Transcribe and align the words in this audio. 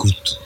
Écoute. 0.00 0.40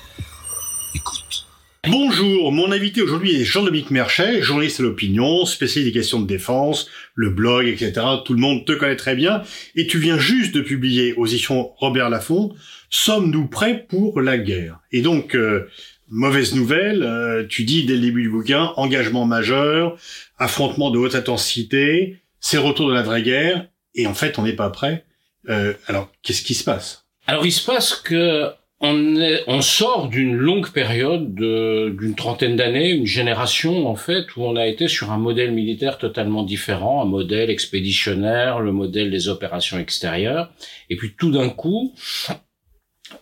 Écoute. 0.96 1.46
Bonjour, 1.86 2.50
mon 2.50 2.72
invité 2.72 3.02
aujourd'hui 3.02 3.40
est 3.40 3.44
Jean-Dominique 3.44 3.92
Merchet, 3.92 4.42
journaliste 4.42 4.80
à 4.80 4.82
l'opinion, 4.82 5.46
spécialiste 5.46 5.94
des 5.94 6.00
questions 6.00 6.20
de 6.20 6.26
défense, 6.26 6.88
le 7.14 7.30
blog, 7.30 7.68
etc. 7.68 7.92
Tout 8.24 8.34
le 8.34 8.40
monde 8.40 8.64
te 8.64 8.72
connaît 8.72 8.96
très 8.96 9.14
bien. 9.14 9.42
Et 9.76 9.86
tu 9.86 10.00
viens 10.00 10.18
juste 10.18 10.52
de 10.56 10.60
publier 10.60 11.12
aux 11.12 11.26
éditions 11.26 11.70
Robert 11.76 12.10
Laffont, 12.10 12.52
Sommes-nous 12.90 13.46
prêts 13.46 13.86
pour 13.88 14.20
la 14.20 14.38
guerre? 14.38 14.80
Et 14.90 15.02
donc, 15.02 15.36
euh, 15.36 15.70
mauvaise 16.08 16.56
nouvelle, 16.56 17.04
euh, 17.04 17.46
tu 17.48 17.62
dis 17.62 17.84
dès 17.84 17.94
le 17.94 18.00
début 18.00 18.22
du 18.22 18.30
bouquin, 18.30 18.72
engagement 18.74 19.24
majeur, 19.24 19.96
affrontement 20.36 20.90
de 20.90 20.98
haute 20.98 21.14
intensité, 21.14 22.18
c'est 22.40 22.58
retour 22.58 22.88
de 22.88 22.94
la 22.94 23.02
vraie 23.02 23.22
guerre, 23.22 23.68
et 23.94 24.08
en 24.08 24.14
fait 24.14 24.36
on 24.36 24.42
n'est 24.42 24.56
pas 24.56 24.70
prêt. 24.70 25.04
Euh, 25.48 25.74
alors, 25.86 26.10
qu'est-ce 26.24 26.42
qui 26.42 26.54
se 26.54 26.64
passe? 26.64 27.06
Alors 27.28 27.46
il 27.46 27.52
se 27.52 27.64
passe 27.64 27.94
que 27.94 28.50
on, 28.84 29.16
est, 29.16 29.42
on 29.46 29.62
sort 29.62 30.08
d'une 30.08 30.36
longue 30.36 30.70
période 30.70 31.34
d'une 31.34 32.14
trentaine 32.14 32.56
d'années, 32.56 32.90
une 32.90 33.06
génération 33.06 33.88
en 33.88 33.96
fait, 33.96 34.36
où 34.36 34.42
on 34.42 34.56
a 34.56 34.66
été 34.66 34.88
sur 34.88 35.10
un 35.10 35.18
modèle 35.18 35.52
militaire 35.52 35.98
totalement 35.98 36.42
différent, 36.42 37.02
un 37.02 37.06
modèle 37.06 37.50
expéditionnaire, 37.50 38.60
le 38.60 38.72
modèle 38.72 39.10
des 39.10 39.28
opérations 39.28 39.78
extérieures. 39.78 40.52
Et 40.90 40.96
puis 40.96 41.14
tout 41.18 41.30
d'un 41.30 41.48
coup, 41.48 41.94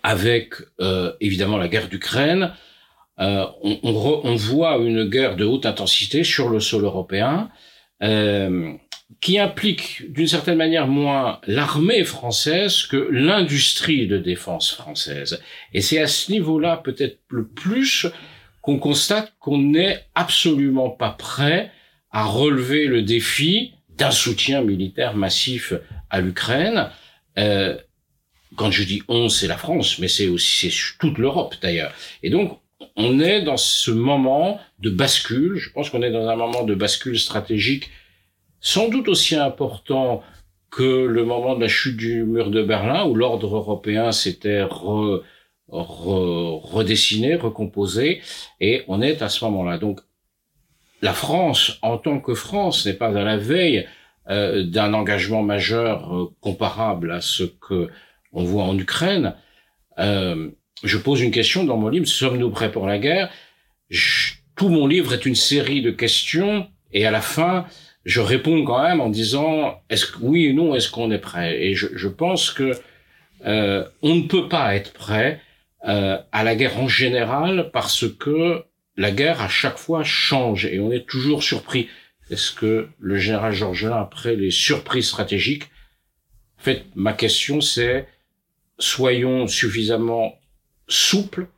avec 0.02 0.54
euh, 0.80 1.12
évidemment 1.20 1.56
la 1.56 1.68
guerre 1.68 1.88
d'Ukraine, 1.88 2.52
euh, 3.20 3.46
on, 3.62 3.78
on, 3.82 4.20
on, 4.24 4.34
voit 4.34 4.78
une 4.78 5.04
guerre 5.04 5.36
de 5.36 5.44
haute 5.44 5.66
intensité 5.66 6.24
sur 6.24 6.48
le 6.48 6.60
sol 6.60 6.84
européen. 6.84 7.50
Euh, 8.02 8.72
qui 9.20 9.38
implique 9.38 10.12
d'une 10.12 10.26
certaine 10.26 10.56
manière 10.56 10.86
moins 10.86 11.40
l'armée 11.46 12.04
française 12.04 12.84
que 12.84 13.08
l'industrie 13.10 14.06
de 14.06 14.18
défense 14.18 14.72
française. 14.72 15.40
Et 15.74 15.80
c'est 15.80 15.98
à 15.98 16.06
ce 16.06 16.32
niveau-là 16.32 16.76
peut-être 16.82 17.18
le 17.28 17.46
plus 17.46 18.06
qu'on 18.62 18.78
constate 18.78 19.34
qu'on 19.40 19.58
n'est 19.58 20.04
absolument 20.14 20.90
pas 20.90 21.10
prêt 21.10 21.72
à 22.10 22.24
relever 22.24 22.86
le 22.86 23.02
défi 23.02 23.72
d'un 23.96 24.10
soutien 24.10 24.62
militaire 24.62 25.14
massif 25.14 25.72
à 26.10 26.20
l'Ukraine. 26.20 26.90
Euh, 27.38 27.76
quand 28.56 28.70
je 28.70 28.84
dis 28.84 29.02
on, 29.08 29.28
c'est 29.28 29.46
la 29.46 29.56
France, 29.56 29.98
mais 29.98 30.08
c'est 30.08 30.28
aussi 30.28 30.70
c'est 30.70 30.98
toute 30.98 31.18
l'Europe 31.18 31.56
d'ailleurs. 31.60 31.92
Et 32.22 32.30
donc 32.30 32.58
on 32.96 33.20
est 33.20 33.42
dans 33.42 33.56
ce 33.56 33.90
moment 33.90 34.60
de 34.80 34.90
bascule. 34.90 35.56
Je 35.56 35.70
pense 35.70 35.90
qu'on 35.90 36.02
est 36.02 36.10
dans 36.10 36.28
un 36.28 36.36
moment 36.36 36.64
de 36.64 36.74
bascule 36.74 37.18
stratégique 37.18 37.90
sans 38.62 38.88
doute 38.88 39.08
aussi 39.08 39.36
important 39.36 40.22
que 40.70 41.04
le 41.04 41.24
moment 41.24 41.54
de 41.54 41.60
la 41.60 41.68
chute 41.68 41.98
du 41.98 42.24
mur 42.24 42.50
de 42.50 42.62
Berlin, 42.62 43.04
où 43.04 43.14
l'ordre 43.14 43.56
européen 43.56 44.10
s'était 44.10 44.62
redessiné, 45.68 47.34
recomposé, 47.34 48.22
et 48.60 48.84
on 48.88 49.02
est 49.02 49.20
à 49.20 49.28
ce 49.28 49.44
moment-là. 49.44 49.76
Donc, 49.76 50.00
la 51.02 51.12
France, 51.12 51.78
en 51.82 51.98
tant 51.98 52.20
que 52.20 52.34
France, 52.34 52.86
n'est 52.86 52.94
pas 52.94 53.08
à 53.08 53.24
la 53.24 53.36
veille 53.36 53.86
euh, 54.30 54.62
d'un 54.62 54.94
engagement 54.94 55.42
majeur 55.42 56.16
euh, 56.16 56.30
comparable 56.40 57.10
à 57.10 57.20
ce 57.20 57.42
que 57.42 57.90
on 58.32 58.44
voit 58.44 58.62
en 58.62 58.78
Ukraine. 58.78 59.34
Euh, 59.98 60.50
je 60.84 60.96
pose 60.96 61.20
une 61.20 61.32
question 61.32 61.64
dans 61.64 61.76
mon 61.76 61.88
livre 61.88 62.06
sommes-nous 62.06 62.50
prêts 62.50 62.70
pour 62.70 62.86
la 62.86 62.98
guerre? 62.98 63.30
Tout 64.54 64.68
mon 64.68 64.86
livre 64.86 65.12
est 65.12 65.26
une 65.26 65.34
série 65.34 65.82
de 65.82 65.90
questions, 65.90 66.68
et 66.92 67.04
à 67.04 67.10
la 67.10 67.20
fin, 67.20 67.66
je 68.04 68.20
réponds 68.20 68.64
quand 68.64 68.82
même 68.82 69.00
en 69.00 69.08
disant 69.08 69.80
est-ce 69.88 70.06
que 70.06 70.18
oui 70.20 70.50
ou 70.50 70.54
non 70.54 70.74
est-ce 70.74 70.90
qu'on 70.90 71.10
est 71.10 71.18
prêt? 71.18 71.62
Et 71.62 71.74
je, 71.74 71.88
je 71.94 72.08
pense 72.08 72.50
que 72.50 72.72
euh, 73.44 73.84
on 74.02 74.14
ne 74.14 74.22
peut 74.22 74.48
pas 74.48 74.74
être 74.74 74.92
prêt 74.92 75.40
euh, 75.88 76.18
à 76.30 76.44
la 76.44 76.54
guerre 76.54 76.78
en 76.78 76.88
général 76.88 77.70
parce 77.72 78.06
que 78.08 78.64
la 78.96 79.10
guerre 79.10 79.40
à 79.40 79.48
chaque 79.48 79.78
fois 79.78 80.04
change. 80.04 80.66
Et 80.66 80.78
on 80.80 80.92
est 80.92 81.06
toujours 81.06 81.42
surpris. 81.42 81.88
Est-ce 82.30 82.52
que 82.52 82.88
le 82.98 83.18
général 83.18 83.52
Georgelin 83.52 84.00
après 84.00 84.36
les 84.36 84.50
surprises 84.50 85.08
stratégiques 85.08 85.70
en 86.58 86.62
fait 86.62 86.84
ma 86.94 87.12
question 87.12 87.60
c'est 87.60 88.06
soyons 88.78 89.48
suffisamment 89.48 90.38
souples 90.88 91.48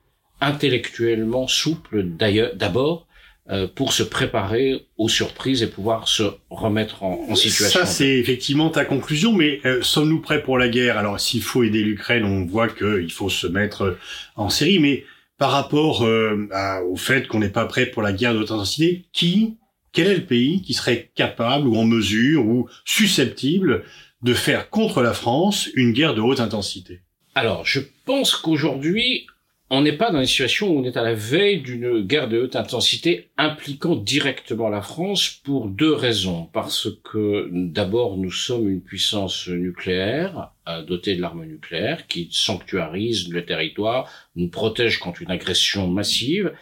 intellectuellement 0.40 1.46
souples 1.46 2.02
d'ailleurs 2.04 2.54
d'abord 2.54 3.06
euh, 3.50 3.66
pour 3.66 3.92
se 3.92 4.02
préparer 4.02 4.86
aux 4.96 5.08
surprises 5.08 5.62
et 5.62 5.66
pouvoir 5.66 6.08
se 6.08 6.22
remettre 6.48 7.02
en, 7.02 7.26
en 7.28 7.34
situation. 7.34 7.80
Ça, 7.80 7.86
c'est 7.86 8.18
effectivement 8.18 8.70
ta 8.70 8.84
conclusion, 8.84 9.32
mais 9.32 9.60
euh, 9.66 9.82
sommes-nous 9.82 10.20
prêts 10.20 10.42
pour 10.42 10.56
la 10.56 10.68
guerre? 10.68 10.96
Alors, 10.96 11.20
s'il 11.20 11.42
faut 11.42 11.62
aider 11.62 11.82
l'Ukraine, 11.82 12.24
on 12.24 12.46
voit 12.46 12.68
qu'il 12.68 13.12
faut 13.12 13.28
se 13.28 13.46
mettre 13.46 13.98
en 14.36 14.48
série, 14.48 14.78
mais 14.78 15.04
par 15.36 15.50
rapport 15.50 16.02
euh, 16.02 16.48
au 16.88 16.96
fait 16.96 17.26
qu'on 17.26 17.40
n'est 17.40 17.48
pas 17.50 17.66
prêt 17.66 17.86
pour 17.86 18.02
la 18.02 18.12
guerre 18.12 18.34
de 18.34 18.38
haute 18.38 18.50
intensité, 18.50 19.04
qui, 19.12 19.56
quel 19.92 20.06
est 20.06 20.16
le 20.16 20.24
pays 20.24 20.62
qui 20.62 20.72
serait 20.72 21.10
capable 21.14 21.66
ou 21.66 21.76
en 21.76 21.84
mesure 21.84 22.46
ou 22.46 22.68
susceptible 22.84 23.84
de 24.22 24.32
faire 24.32 24.70
contre 24.70 25.02
la 25.02 25.12
France 25.12 25.68
une 25.74 25.92
guerre 25.92 26.14
de 26.14 26.22
haute 26.22 26.40
intensité? 26.40 27.00
Alors, 27.34 27.66
je 27.66 27.80
pense 28.06 28.36
qu'aujourd'hui, 28.36 29.26
on 29.70 29.82
n'est 29.82 29.96
pas 29.96 30.10
dans 30.10 30.20
une 30.20 30.26
situation 30.26 30.68
où 30.68 30.78
on 30.78 30.84
est 30.84 30.96
à 30.96 31.02
la 31.02 31.14
veille 31.14 31.60
d'une 31.60 32.02
guerre 32.02 32.28
de 32.28 32.40
haute 32.40 32.56
intensité 32.56 33.30
impliquant 33.36 33.96
directement 33.96 34.68
la 34.68 34.82
France 34.82 35.40
pour 35.44 35.68
deux 35.68 35.92
raisons. 35.92 36.48
Parce 36.52 36.88
que 37.02 37.48
d'abord, 37.50 38.16
nous 38.16 38.30
sommes 38.30 38.68
une 38.68 38.82
puissance 38.82 39.48
nucléaire 39.48 40.53
dotée 40.86 41.14
de 41.16 41.20
l'arme 41.20 41.44
nucléaire 41.44 42.06
qui 42.06 42.28
sanctuarise 42.30 43.28
le 43.28 43.44
territoire, 43.44 44.10
nous 44.36 44.48
protège 44.48 44.98
contre 44.98 45.22
une 45.22 45.30
agression 45.30 45.88
massive. 45.88 46.52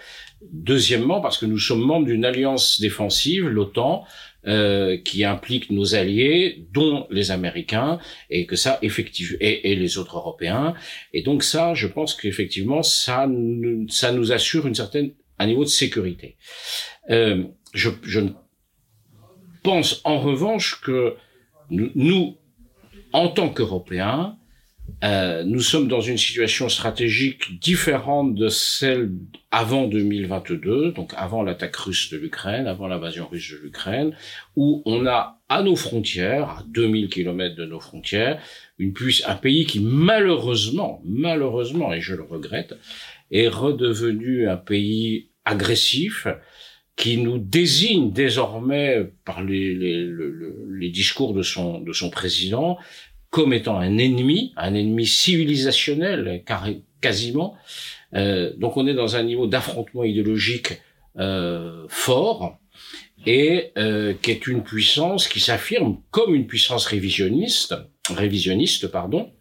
Deuxièmement, 0.51 1.21
parce 1.21 1.39
que 1.39 1.47
nous 1.47 1.59
sommes 1.59 1.85
membres 1.85 2.07
d'une 2.07 2.25
alliance 2.25 2.81
défensive, 2.81 3.47
l'OTAN, 3.47 4.05
euh, 4.49 4.97
qui 4.97 5.25
implique 5.25 5.71
nos 5.71 5.95
alliés, 5.95 6.67
dont 6.73 7.07
les 7.11 7.31
Américains, 7.31 8.01
et 8.29 8.45
que 8.45 8.57
ça, 8.57 8.81
effectivement, 8.83 9.39
et, 9.41 9.71
et, 9.71 9.77
les 9.77 9.99
autres 9.99 10.17
Européens. 10.17 10.75
Et 11.13 11.23
donc 11.23 11.45
ça, 11.45 11.75
je 11.75 11.87
pense 11.87 12.17
qu'effectivement, 12.17 12.83
ça, 12.83 13.29
ça 13.89 14.11
nous 14.11 14.33
assure 14.33 14.67
une 14.67 14.75
certaine 14.75 15.13
un 15.39 15.47
niveau 15.47 15.65
de 15.65 15.69
sécurité. 15.69 16.37
Euh, 17.11 17.45
je, 17.75 17.91
je 18.03 18.21
pense 19.63 20.01
en 20.05 20.19
revanche 20.19 20.81
que 20.81 21.17
nous, 21.71 22.37
en 23.13 23.29
tant 23.29 23.49
qu'Européens, 23.49 24.37
euh, 25.05 25.43
nous 25.45 25.61
sommes 25.61 25.89
dans 25.89 26.01
une 26.01 26.19
situation 26.19 26.69
stratégique 26.69 27.61
différente 27.61 28.35
de 28.35 28.49
celle 28.49 29.11
avant 29.51 29.87
2022, 29.87 30.93
donc 30.93 31.13
avant 31.17 31.43
l'attaque 31.43 31.77
russe 31.77 32.11
de 32.11 32.19
l'Ukraine, 32.19 32.67
avant 32.67 32.87
l'invasion 32.87 33.29
russe 33.29 33.53
de 33.53 33.59
l'Ukraine, 33.59 34.15
où 34.57 34.83
on 34.87 35.07
a 35.07 35.41
à 35.49 35.63
nos 35.63 35.77
frontières, 35.77 36.49
à 36.51 36.65
2000 36.69 37.09
kilomètres 37.09 37.57
de 37.57 37.65
nos 37.65 37.81
frontières, 37.81 38.41
une 38.79 38.93
puce, 38.93 39.23
un 39.27 39.35
pays 39.35 39.67
qui 39.67 39.81
malheureusement, 39.81 41.01
malheureusement, 41.05 41.93
et 41.93 42.01
je 42.01 42.15
le 42.15 42.23
regrette, 42.23 42.75
est 43.31 43.49
redevenu 43.49 44.49
un 44.49 44.57
pays 44.57 45.31
agressif, 45.45 46.27
qui 47.03 47.17
nous 47.17 47.39
désigne 47.39 48.13
désormais 48.13 49.11
par 49.25 49.43
les, 49.43 50.89
discours 50.91 51.35
de 51.35 51.43
son, 51.43 51.81
de 51.81 51.93
son 51.93 52.11
président 52.11 52.79
comme 53.29 53.53
étant 53.53 53.77
un 53.77 53.99
ennemi, 53.99 54.53
un 54.57 54.73
ennemi 54.75 55.05
civilisationnel 55.05 56.45
quasiment. 57.01 57.57
Euh, 58.15 58.53
donc 58.57 58.77
on 58.77 58.87
est 58.87 58.95
dans 58.95 59.17
un 59.17 59.25
niveau 59.25 59.49
d'affrontement 59.49 60.05
idéologique 60.05 60.81
euh, 61.19 61.87
fort 61.89 62.61
et 63.27 63.73
euh, 63.79 64.15
qui 64.23 64.31
est 64.31 64.47
une 64.47 64.63
puissance 64.63 65.27
qui 65.27 65.41
s'affirme 65.41 65.99
comme 66.13 66.37
une 66.37 66.47
puissance 66.47 66.87
révisionniste, 66.87 67.75
révisionniste 68.15 68.87
pardon, 68.87 69.33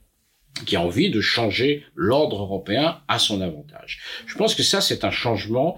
qui 0.66 0.78
a 0.78 0.82
envie 0.82 1.12
de 1.12 1.22
changer 1.22 1.84
l'ordre 1.94 2.42
européen 2.42 3.02
à 3.08 3.20
son 3.20 3.40
avantage. 3.40 4.00
Je 4.26 4.36
pense 4.36 4.56
que 4.56 4.64
ça 4.64 4.82
c'est 4.82 5.04
un 5.04 5.12
changement 5.12 5.78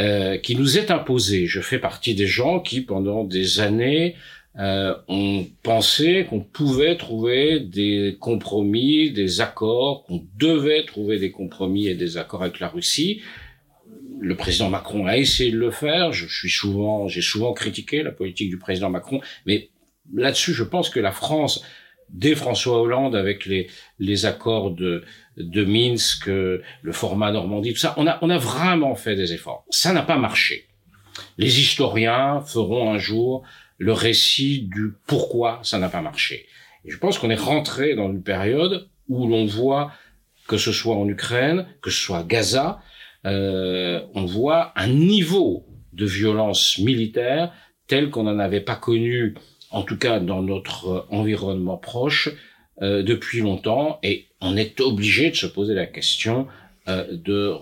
euh, 0.00 0.38
qui 0.38 0.56
nous 0.56 0.78
est 0.78 0.90
imposé. 0.90 1.46
Je 1.46 1.60
fais 1.60 1.78
partie 1.78 2.14
des 2.14 2.26
gens 2.26 2.60
qui 2.60 2.80
pendant 2.82 3.24
des 3.24 3.60
années 3.60 4.14
euh, 4.58 4.94
on 5.06 5.46
pensait 5.62 6.26
qu'on 6.28 6.40
pouvait 6.40 6.96
trouver 6.96 7.60
des 7.60 8.16
compromis, 8.18 9.12
des 9.12 9.40
accords, 9.40 10.02
qu'on 10.04 10.26
devait 10.36 10.84
trouver 10.84 11.18
des 11.18 11.30
compromis 11.30 11.86
et 11.86 11.94
des 11.94 12.16
accords 12.16 12.42
avec 12.42 12.58
la 12.58 12.68
Russie. 12.68 13.22
Le 14.20 14.34
président 14.36 14.68
Macron 14.68 15.06
a 15.06 15.16
essayé 15.16 15.52
de 15.52 15.58
le 15.58 15.70
faire. 15.70 16.12
Je, 16.12 16.26
suis 16.26 16.50
souvent, 16.50 17.06
j'ai 17.06 17.22
souvent 17.22 17.52
critiqué 17.52 18.02
la 18.02 18.10
politique 18.10 18.50
du 18.50 18.58
président 18.58 18.90
Macron, 18.90 19.20
mais 19.46 19.70
là-dessus, 20.12 20.54
je 20.54 20.64
pense 20.64 20.90
que 20.90 20.98
la 20.98 21.12
France, 21.12 21.62
dès 22.10 22.34
François 22.34 22.80
Hollande, 22.80 23.16
avec 23.16 23.46
les, 23.46 23.68
les 23.98 24.26
accords 24.26 24.70
de, 24.70 25.04
de 25.36 25.64
Minsk, 25.64 26.26
le 26.26 26.62
format 26.92 27.30
Normandie, 27.32 27.72
tout 27.72 27.78
ça, 27.78 27.94
on 27.96 28.06
a, 28.06 28.18
on 28.22 28.30
a 28.30 28.38
vraiment 28.38 28.94
fait 28.94 29.16
des 29.16 29.32
efforts. 29.32 29.64
Ça 29.70 29.92
n'a 29.92 30.02
pas 30.02 30.16
marché. 30.16 30.66
Les 31.36 31.60
historiens 31.60 32.40
feront 32.40 32.92
un 32.92 32.98
jour 32.98 33.44
le 33.78 33.92
récit 33.92 34.68
du 34.72 34.92
pourquoi 35.06 35.60
ça 35.62 35.78
n'a 35.78 35.88
pas 35.88 36.02
marché. 36.02 36.46
Et 36.84 36.90
je 36.90 36.98
pense 36.98 37.18
qu'on 37.18 37.30
est 37.30 37.36
rentré 37.36 37.94
dans 37.94 38.10
une 38.10 38.22
période 38.22 38.88
où 39.08 39.26
l'on 39.26 39.46
voit 39.46 39.92
que 40.48 40.56
ce 40.56 40.72
soit 40.72 40.96
en 40.96 41.08
Ukraine, 41.08 41.66
que 41.82 41.90
ce 41.90 42.00
soit 42.00 42.18
à 42.18 42.22
Gaza, 42.24 42.80
euh, 43.26 44.00
on 44.14 44.24
voit 44.24 44.72
un 44.76 44.88
niveau 44.88 45.66
de 45.92 46.06
violence 46.06 46.78
militaire 46.78 47.52
tel 47.86 48.10
qu'on 48.10 48.24
n'en 48.24 48.38
avait 48.38 48.60
pas 48.60 48.76
connu, 48.76 49.34
en 49.70 49.82
tout 49.82 49.96
cas 49.96 50.20
dans 50.20 50.42
notre 50.42 51.06
environnement 51.10 51.76
proche, 51.76 52.30
euh, 52.80 53.02
depuis 53.02 53.40
longtemps, 53.40 53.98
et 54.02 54.26
on 54.40 54.56
est 54.56 54.80
obligé 54.80 55.30
de 55.30 55.36
se 55.36 55.46
poser 55.46 55.74
la 55.74 55.86
question 55.86 56.46
euh, 56.86 57.06
de 57.10 57.54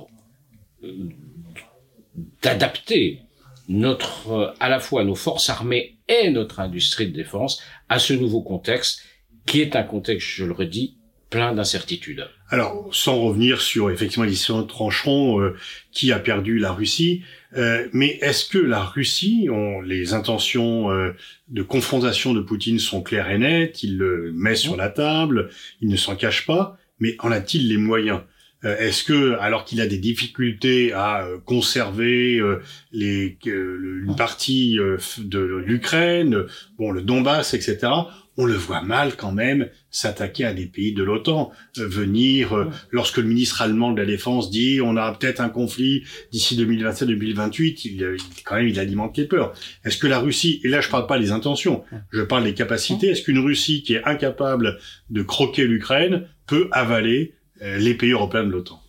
d'adapter 2.42 3.20
notre 3.68 4.54
à 4.60 4.68
la 4.68 4.78
fois 4.78 5.04
nos 5.04 5.14
forces 5.14 5.50
armées 5.50 5.96
et 6.08 6.30
notre 6.30 6.60
industrie 6.60 7.08
de 7.08 7.16
défense 7.16 7.62
à 7.88 7.98
ce 7.98 8.12
nouveau 8.12 8.42
contexte 8.42 9.02
qui 9.46 9.60
est 9.60 9.76
un 9.76 9.82
contexte, 9.82 10.28
je 10.28 10.44
le 10.44 10.52
redis, 10.52 10.98
plein 11.30 11.52
d'incertitudes. 11.52 12.28
Alors, 12.48 12.88
sans 12.92 13.20
revenir 13.20 13.60
sur 13.60 13.90
effectivement 13.90 14.24
les 14.24 14.30
de 14.30 14.62
trancheront 14.62 15.40
euh, 15.40 15.56
qui 15.90 16.12
a 16.12 16.18
perdu 16.18 16.58
la 16.58 16.72
Russie, 16.72 17.22
euh, 17.56 17.88
mais 17.92 18.18
est-ce 18.20 18.48
que 18.48 18.58
la 18.58 18.84
Russie, 18.84 19.48
ont, 19.50 19.80
les 19.80 20.14
intentions 20.14 20.90
euh, 20.90 21.12
de 21.48 21.62
confrontation 21.62 22.32
de 22.32 22.40
Poutine 22.40 22.78
sont 22.78 23.02
claires 23.02 23.30
et 23.30 23.38
nettes, 23.38 23.82
il 23.82 23.98
le 23.98 24.32
met 24.32 24.54
sur 24.54 24.76
la 24.76 24.88
table, 24.88 25.50
il 25.80 25.88
ne 25.88 25.96
s'en 25.96 26.14
cache 26.14 26.46
pas, 26.46 26.78
mais 27.00 27.16
en 27.18 27.32
a-t-il 27.32 27.68
les 27.68 27.78
moyens? 27.78 28.20
Est-ce 28.62 29.04
que, 29.04 29.36
alors 29.38 29.64
qu'il 29.64 29.80
a 29.80 29.86
des 29.86 29.98
difficultés 29.98 30.92
à 30.92 31.28
conserver 31.44 32.42
les, 32.90 33.38
une 33.44 34.14
partie 34.16 34.76
de 35.18 35.38
l'Ukraine, 35.38 36.46
bon, 36.76 36.90
le 36.90 37.02
Donbass, 37.02 37.54
etc., 37.54 37.86
on 38.36 38.44
le 38.44 38.54
voit 38.54 38.82
mal 38.82 39.16
quand 39.16 39.32
même 39.32 39.68
s'attaquer 39.90 40.44
à 40.44 40.52
des 40.52 40.66
pays 40.66 40.92
de 40.92 41.02
l'OTAN, 41.02 41.52
euh, 41.78 41.86
venir 41.86 42.54
euh, 42.54 42.70
lorsque 42.90 43.16
le 43.16 43.24
ministre 43.24 43.62
allemand 43.62 43.92
de 43.92 44.00
la 44.00 44.06
Défense 44.06 44.50
dit 44.50 44.80
on 44.82 44.96
a 44.96 45.12
peut-être 45.12 45.40
un 45.40 45.48
conflit 45.48 46.04
d'ici 46.32 46.56
2027-2028, 46.56 47.80
il, 47.84 47.92
il, 47.92 48.16
quand 48.44 48.56
même 48.56 48.68
il 48.68 48.78
alimente 48.78 49.16
les 49.16 49.24
peurs. 49.24 49.54
Est-ce 49.84 49.98
que 49.98 50.06
la 50.06 50.18
Russie 50.18 50.60
et 50.64 50.68
là 50.68 50.80
je 50.80 50.88
parle 50.88 51.06
pas 51.06 51.18
des 51.18 51.32
intentions, 51.32 51.84
je 52.10 52.22
parle 52.22 52.44
des 52.44 52.54
capacités. 52.54 53.08
Est-ce 53.08 53.22
qu'une 53.22 53.38
Russie 53.38 53.82
qui 53.82 53.94
est 53.94 54.04
incapable 54.04 54.78
de 55.10 55.22
croquer 55.22 55.66
l'Ukraine 55.66 56.28
peut 56.46 56.68
avaler 56.72 57.34
euh, 57.62 57.78
les 57.78 57.94
pays 57.94 58.10
européens 58.10 58.44
de 58.44 58.50
l'OTAN? 58.50 58.82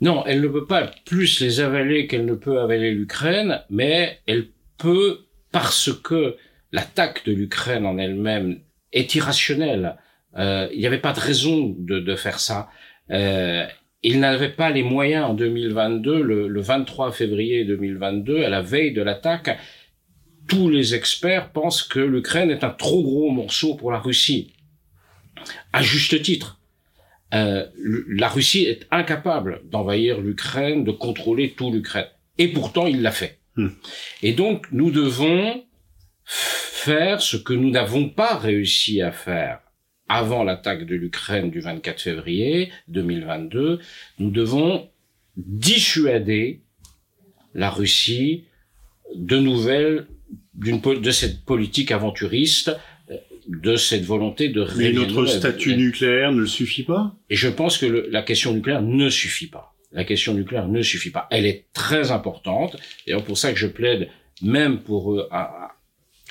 Non, 0.00 0.24
elle 0.26 0.40
ne 0.40 0.48
peut 0.48 0.66
pas 0.66 0.90
plus 1.04 1.40
les 1.40 1.60
avaler 1.60 2.06
qu'elle 2.06 2.24
ne 2.24 2.34
peut 2.34 2.58
avaler 2.58 2.92
l'Ukraine, 2.92 3.60
mais 3.68 4.18
elle 4.26 4.48
peut 4.78 5.20
parce 5.52 5.92
que 5.92 6.36
l'attaque 6.72 7.24
de 7.26 7.32
l'Ukraine 7.32 7.86
en 7.86 7.98
elle-même 7.98 8.60
est 8.92 9.14
irrationnelle. 9.14 9.96
Euh, 10.36 10.68
il 10.72 10.78
n'y 10.78 10.86
avait 10.86 10.98
pas 10.98 11.12
de 11.12 11.20
raison 11.20 11.74
de, 11.78 11.98
de 11.98 12.16
faire 12.16 12.40
ça. 12.40 12.68
Euh, 13.10 13.66
il 14.02 14.20
n'avait 14.20 14.50
pas 14.50 14.70
les 14.70 14.82
moyens 14.82 15.26
en 15.26 15.34
2022, 15.34 16.22
le, 16.22 16.48
le 16.48 16.60
23 16.60 17.12
février 17.12 17.64
2022, 17.64 18.44
à 18.44 18.48
la 18.48 18.62
veille 18.62 18.92
de 18.92 19.02
l'attaque. 19.02 19.58
Tous 20.48 20.70
les 20.70 20.94
experts 20.94 21.52
pensent 21.52 21.82
que 21.82 22.00
l'Ukraine 22.00 22.50
est 22.50 22.64
un 22.64 22.70
trop 22.70 23.02
gros 23.02 23.30
morceau 23.30 23.74
pour 23.74 23.92
la 23.92 23.98
Russie. 23.98 24.52
À 25.72 25.82
juste 25.82 26.22
titre. 26.22 26.60
Euh, 27.34 27.66
la 28.08 28.28
Russie 28.28 28.64
est 28.64 28.86
incapable 28.90 29.62
d'envahir 29.70 30.20
l'Ukraine, 30.20 30.82
de 30.82 30.90
contrôler 30.90 31.52
tout 31.52 31.70
l'Ukraine. 31.70 32.08
Et 32.38 32.48
pourtant, 32.48 32.86
il 32.86 33.02
l'a 33.02 33.12
fait. 33.12 33.38
Hmm. 33.56 33.68
Et 34.22 34.32
donc, 34.32 34.66
nous 34.72 34.90
devons 34.90 35.62
faire 36.30 37.20
ce 37.20 37.36
que 37.36 37.52
nous 37.52 37.70
n'avons 37.70 38.08
pas 38.08 38.36
réussi 38.36 39.02
à 39.02 39.10
faire 39.10 39.60
avant 40.08 40.44
l'attaque 40.44 40.86
de 40.86 40.94
l'Ukraine 40.94 41.50
du 41.50 41.60
24 41.60 42.00
février 42.00 42.70
2022. 42.88 43.80
Nous 44.20 44.30
devons 44.30 44.88
dissuader 45.36 46.60
la 47.54 47.70
Russie 47.70 48.44
de 49.14 49.38
nouvelles 49.38 50.06
de 50.54 51.10
cette 51.10 51.44
politique 51.44 51.90
aventuriste 51.90 52.70
de 53.48 53.74
cette 53.74 54.04
volonté 54.04 54.48
de 54.48 54.64
Mais 54.76 54.92
notre 54.92 55.26
statut 55.26 55.74
nucléaire 55.74 56.30
ne 56.30 56.46
suffit 56.46 56.84
pas? 56.84 57.16
Et 57.30 57.34
je 57.34 57.48
pense 57.48 57.78
que 57.78 58.08
la 58.10 58.22
question 58.22 58.52
nucléaire 58.52 58.82
ne 58.82 59.10
suffit 59.10 59.48
pas. 59.48 59.74
La 59.90 60.04
question 60.04 60.34
nucléaire 60.34 60.68
ne 60.68 60.82
suffit 60.82 61.10
pas. 61.10 61.26
Elle 61.32 61.46
est 61.46 61.66
très 61.72 62.12
importante. 62.12 62.76
C'est 63.04 63.24
pour 63.24 63.38
ça 63.38 63.52
que 63.52 63.58
je 63.58 63.66
plaide 63.66 64.08
même 64.40 64.80
pour 64.82 65.14
euh, 65.14 65.28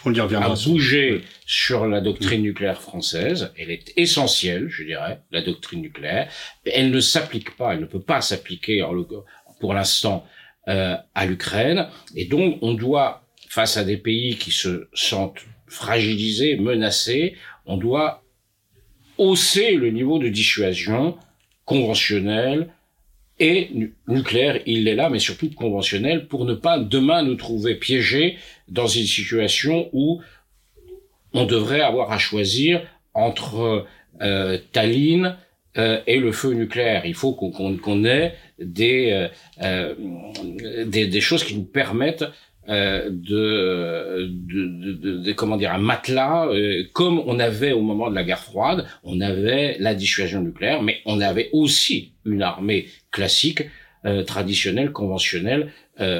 on 0.05 0.13
y 0.13 0.19
reviendra. 0.19 0.53
à 0.53 0.55
bouger 0.55 1.21
sur 1.45 1.87
la 1.87 2.01
doctrine 2.01 2.41
nucléaire 2.41 2.81
française. 2.81 3.51
Elle 3.57 3.71
est 3.71 3.93
essentielle, 3.97 4.69
je 4.69 4.83
dirais, 4.83 5.21
la 5.31 5.41
doctrine 5.41 5.81
nucléaire. 5.81 6.31
Elle 6.65 6.91
ne 6.91 6.99
s'applique 6.99 7.55
pas, 7.55 7.73
elle 7.73 7.81
ne 7.81 7.85
peut 7.85 8.01
pas 8.01 8.21
s'appliquer 8.21 8.83
pour 9.59 9.73
l'instant 9.73 10.25
euh, 10.67 10.95
à 11.15 11.25
l'Ukraine. 11.25 11.87
Et 12.15 12.25
donc, 12.25 12.59
on 12.61 12.73
doit, 12.73 13.23
face 13.49 13.77
à 13.77 13.83
des 13.83 13.97
pays 13.97 14.37
qui 14.37 14.51
se 14.51 14.87
sentent 14.93 15.45
fragilisés, 15.67 16.57
menacés, 16.57 17.35
on 17.65 17.77
doit 17.77 18.23
hausser 19.17 19.75
le 19.75 19.91
niveau 19.91 20.17
de 20.17 20.29
dissuasion 20.29 21.17
conventionnelle, 21.65 22.71
et 23.39 23.69
nucléaire, 24.07 24.59
il 24.65 24.88
est 24.88 24.95
là, 24.95 25.09
mais 25.09 25.19
surtout 25.19 25.50
conventionnel, 25.51 26.27
pour 26.27 26.45
ne 26.45 26.53
pas 26.53 26.77
demain 26.80 27.24
nous 27.24 27.36
trouver 27.36 27.75
piégés 27.75 28.38
dans 28.68 28.88
une 28.88 29.06
situation 29.06 29.89
où 29.94 30.21
on 31.33 31.45
devrait 31.45 31.81
avoir 31.81 32.12
à 32.12 32.18
choisir 32.18 32.81
entre 33.13 33.86
euh, 34.21 34.57
Tallinn 34.71 35.38
euh, 35.77 36.01
et 36.07 36.19
le 36.19 36.31
feu 36.31 36.53
nucléaire. 36.53 37.06
Il 37.06 37.13
faut 37.13 37.33
qu'on 37.33 38.06
ait 38.06 38.36
des, 38.59 39.12
euh, 39.12 39.27
euh, 39.62 39.94
des, 40.85 41.07
des, 41.07 41.21
choses 41.21 41.44
qui 41.44 41.56
nous 41.56 41.63
permettent 41.63 42.25
euh, 42.69 43.10
de, 43.10 44.30
de, 44.30 44.94
de, 44.94 45.18
de, 45.24 45.33
comment 45.33 45.57
dire 45.57 45.74
un 45.74 45.80
matelas 45.80 46.45
euh, 46.48 46.83
comme 46.94 47.18
on 47.25 47.39
avait 47.39 47.71
au 47.71 47.81
moment 47.81 48.12
de 48.12 48.16
la 48.16 48.24
guerre 48.24 48.44
froide 48.44 48.86
on 49.04 49.21
avait 49.21 49.77
la 49.80 49.95
dissuasion 49.95 50.42
nucléaire 50.42 50.83
mais 50.83 50.98
on 51.06 51.19
avait 51.19 51.50
aussi 51.51 52.13
une 52.25 52.44
armée 52.44 52.88
classique 53.10 53.63
euh, 54.06 54.24
traditionnelle 54.24 54.92
conventionnelle 54.92 55.71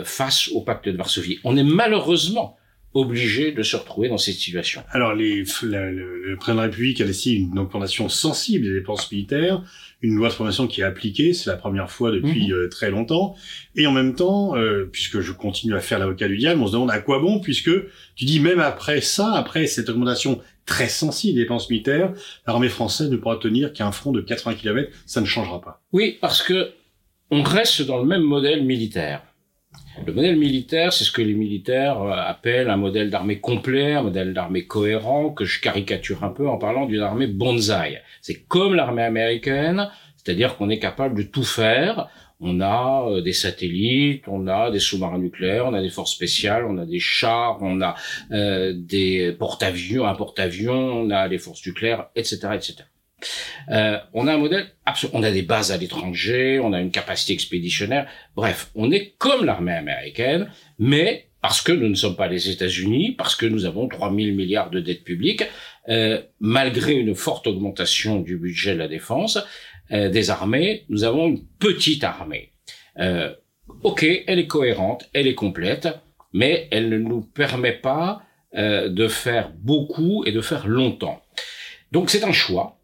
face 0.04 0.50
au 0.50 0.60
pacte 0.60 0.90
de 0.90 0.98
Varsovie. 0.98 1.40
On 1.46 1.56
est 1.56 1.64
malheureusement 1.64 2.58
obligé 2.94 3.52
de 3.52 3.62
se 3.62 3.76
retrouver 3.76 4.10
dans 4.10 4.18
cette 4.18 4.36
situation. 4.36 4.84
Alors, 4.90 5.14
les, 5.14 5.44
le, 5.62 6.36
président 6.38 6.56
de 6.56 6.58
la 6.58 6.64
République 6.64 7.02
a 7.02 7.06
laissé 7.06 7.32
une 7.32 7.58
augmentation 7.60 8.10
sensible 8.10 8.66
des 8.66 8.74
dépenses 8.74 9.12
militaires, 9.12 9.64
une 10.02 10.16
loi 10.16 10.30
de 10.30 10.34
formation 10.34 10.66
qui 10.66 10.82
est 10.82 10.84
appliquée, 10.84 11.34
c'est 11.34 11.50
la 11.50 11.56
première 11.56 11.92
fois 11.92 12.12
depuis 12.12 12.48
mhm. 12.48 12.54
euh, 12.54 12.70
très 12.70 12.90
longtemps, 12.90 13.36
et 13.76 13.86
en 13.86 13.92
même 13.92 14.16
temps, 14.16 14.56
euh, 14.56 14.90
puisque 14.92 15.20
je 15.20 15.32
continue 15.32 15.76
à 15.76 15.80
faire 15.80 16.00
l'avocat 16.00 16.28
du 16.28 16.38
diable, 16.38 16.62
on 16.62 16.68
se 16.68 16.72
demande 16.72 16.90
à 16.90 17.00
quoi 17.00 17.20
bon, 17.20 17.40
puisque 17.40 17.72
tu 18.16 18.26
dis 18.26 18.40
même 18.40 18.60
après 18.60 19.02
ça, 19.02 19.34
après 19.34 19.68
cette 19.68 19.90
augmentation 19.90 20.42
très 20.66 20.88
sensible 20.88 21.36
des 21.36 21.42
dépenses 21.42 21.70
militaires, 21.70 22.14
l'armée 22.48 22.70
française 22.70 23.10
ne 23.10 23.18
pourra 23.18 23.38
tenir 23.38 23.72
qu'un 23.72 23.92
front 23.92 24.12
de 24.12 24.22
80 24.22 24.56
km, 24.56 24.92
ça 25.06 25.22
ne 25.22 25.26
changera 25.26 25.62
pas. 25.62 25.84
Oui, 25.92 26.18
parce 26.22 26.42
que 26.42 26.72
on 27.32 27.44
reste 27.44 27.84
dans 27.84 28.00
le 28.00 28.06
même 28.06 28.22
modèle 28.22 28.66
militaire. 28.66 29.22
Le 30.06 30.14
modèle 30.14 30.38
militaire, 30.38 30.94
c'est 30.94 31.04
ce 31.04 31.12
que 31.12 31.22
les 31.22 31.34
militaires 31.34 32.02
euh, 32.02 32.12
appellent 32.12 32.70
un 32.70 32.78
modèle 32.78 33.10
d'armée 33.10 33.40
complet, 33.40 33.94
un 33.94 34.04
modèle 34.04 34.34
d'armée 34.34 34.66
cohérent, 34.66 35.30
que 35.30 35.46
je 35.46 35.60
caricature 35.60 36.24
un 36.24 36.30
peu 36.30 36.48
en 36.48 36.58
parlant 36.58 36.86
d'une 36.86 37.02
armée 37.02 37.28
bonsaï. 37.28 38.02
C'est 38.22 38.42
comme 38.48 38.76
l'armée 38.76 39.04
américaine, 39.04 39.90
c'est-à-dire 40.18 40.58
qu'on 40.58 40.70
est 40.70 40.80
capable 40.80 41.16
de 41.16 41.24
tout 41.24 41.44
faire. 41.44 42.10
On 42.40 42.62
a 42.62 43.08
euh, 43.10 43.22
des 43.22 43.34
satellites, 43.34 44.24
on 44.28 44.48
a 44.48 44.72
des 44.72 44.80
sous-marins 44.80 45.20
nucléaires, 45.20 45.66
on 45.66 45.74
a 45.74 45.82
des 45.82 45.90
forces 45.90 46.14
spéciales, 46.14 46.66
on 46.66 46.78
a 46.78 46.86
des 46.86 47.00
chars, 47.00 47.58
on 47.62 47.82
a 47.82 47.96
euh, 48.32 48.74
des 48.76 49.36
porte-avions, 49.38 50.08
un 50.08 50.16
porte-avions, 50.16 51.02
on 51.02 51.10
a 51.10 51.28
des 51.28 51.38
forces 51.38 51.66
nucléaires, 51.66 52.08
etc., 52.16 52.48
etc. 52.54 52.76
Euh, 53.70 53.98
on 54.14 54.28
a 54.28 54.34
un 54.34 54.38
modèle, 54.38 54.68
on 55.14 55.24
a 55.24 55.32
des 55.32 55.42
bases 55.42 55.72
à 55.72 55.78
l'étranger, 55.78 56.60
on 56.60 56.74
a 56.74 56.80
une 56.80 56.92
capacité 56.92 57.34
expéditionnaire. 57.34 58.08
Bref, 58.36 58.72
on 58.76 58.92
est 58.92 59.16
comme 59.18 59.46
l'armée 59.46 59.74
américaine, 59.74 60.52
mais 60.78 61.28
parce 61.42 61.62
que 61.62 61.72
nous 61.72 61.88
ne 61.88 61.96
sommes 61.96 62.16
pas 62.16 62.28
les 62.28 62.50
États-Unis, 62.50 63.16
parce 63.18 63.36
que 63.36 63.46
nous 63.46 63.66
avons 63.66 63.88
3 63.88 64.10
000 64.10 64.36
milliards 64.36 64.70
de 64.70 64.80
dettes 64.80 65.04
publiques, 65.04 65.46
euh, 65.88 66.22
malgré 66.40 66.94
une 66.94 67.16
forte 67.16 67.48
augmentation 67.48 68.20
du 68.20 68.38
budget 68.38 68.74
de 68.74 68.80
la 68.80 68.88
défense 68.88 69.40
euh, 69.92 70.10
des 70.10 70.30
armées, 70.30 70.86
nous 70.90 71.04
avons 71.04 71.28
une 71.28 71.46
petite 71.60 72.04
armée. 72.04 72.52
Euh, 73.00 73.34
ok, 73.84 74.06
elle 74.28 74.40
est 74.40 74.48
cohérente, 74.48 75.10
elle 75.14 75.28
est 75.28 75.36
complète, 75.36 75.88
mais 76.34 76.68
elle 76.72 76.90
ne 76.90 76.98
nous 76.98 77.22
permet 77.22 77.74
pas 77.74 78.22
euh, 78.56 78.90
de 78.90 79.08
faire 79.08 79.52
beaucoup 79.52 80.24
et 80.26 80.32
de 80.32 80.42
faire 80.42 80.68
longtemps. 80.68 81.22
Donc 81.92 82.10
c'est 82.10 82.24
un 82.24 82.32
choix. 82.32 82.79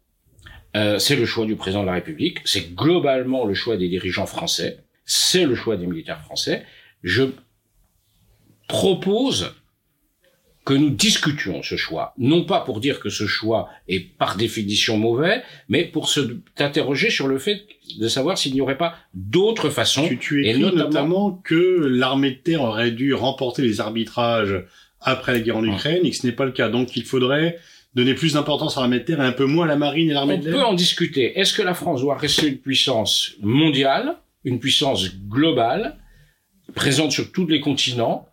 Euh, 0.76 0.98
c'est 0.98 1.16
le 1.16 1.26
choix 1.26 1.46
du 1.46 1.56
président 1.56 1.82
de 1.82 1.86
la 1.86 1.94
République, 1.94 2.38
c'est 2.44 2.74
globalement 2.74 3.46
le 3.46 3.54
choix 3.54 3.76
des 3.76 3.88
dirigeants 3.88 4.26
français, 4.26 4.84
c'est 5.04 5.46
le 5.46 5.54
choix 5.54 5.76
des 5.76 5.86
militaires 5.86 6.20
français. 6.20 6.64
Je 7.02 7.24
propose 8.68 9.54
que 10.66 10.74
nous 10.74 10.90
discutions 10.90 11.62
ce 11.62 11.76
choix, 11.76 12.12
non 12.18 12.44
pas 12.44 12.60
pour 12.60 12.80
dire 12.80 12.98
que 13.00 13.08
ce 13.08 13.26
choix 13.26 13.70
est 13.88 14.00
par 14.00 14.36
définition 14.36 14.98
mauvais, 14.98 15.42
mais 15.68 15.84
pour 15.84 16.08
se 16.08 16.20
t'interroger 16.56 17.08
sur 17.08 17.28
le 17.28 17.38
fait 17.38 17.66
de 17.98 18.08
savoir 18.08 18.36
s'il 18.36 18.52
n'y 18.52 18.60
aurait 18.60 18.76
pas 18.76 18.96
d'autres 19.14 19.70
façons. 19.70 20.06
Tu, 20.08 20.18
tu 20.18 20.46
écris 20.46 20.60
notamment... 20.60 21.40
que 21.44 21.86
l'armée 21.86 22.32
de 22.32 22.36
terre 22.36 22.62
aurait 22.62 22.90
dû 22.90 23.14
remporter 23.14 23.62
les 23.62 23.80
arbitrages 23.80 24.64
après 25.00 25.32
la 25.32 25.40
guerre 25.40 25.58
en 25.58 25.64
Ukraine 25.64 26.04
et 26.04 26.10
que 26.10 26.16
ce 26.16 26.26
n'est 26.26 26.32
pas 26.32 26.44
le 26.44 26.52
cas. 26.52 26.68
Donc 26.68 26.96
il 26.96 27.04
faudrait 27.04 27.58
donner 27.96 28.14
plus 28.14 28.34
d'importance 28.34 28.76
à 28.76 28.80
l'armée 28.80 29.00
de 29.00 29.04
terre 29.04 29.20
et 29.20 29.26
un 29.26 29.32
peu 29.32 29.46
moins 29.46 29.64
à 29.64 29.68
la 29.68 29.76
marine 29.76 30.10
et 30.10 30.12
l'armée 30.12 30.36
de 30.36 30.44
l'air. 30.44 30.54
On 30.54 30.58
peut 30.58 30.66
en 30.66 30.74
discuter. 30.74 31.38
Est-ce 31.38 31.54
que 31.54 31.62
la 31.62 31.74
France 31.74 32.02
doit 32.02 32.16
rester 32.16 32.46
une 32.46 32.58
puissance 32.58 33.32
mondiale, 33.40 34.16
une 34.44 34.60
puissance 34.60 35.16
globale, 35.26 35.96
présente 36.74 37.10
sur 37.10 37.32
tous 37.32 37.46
les 37.46 37.60
continents 37.60 38.28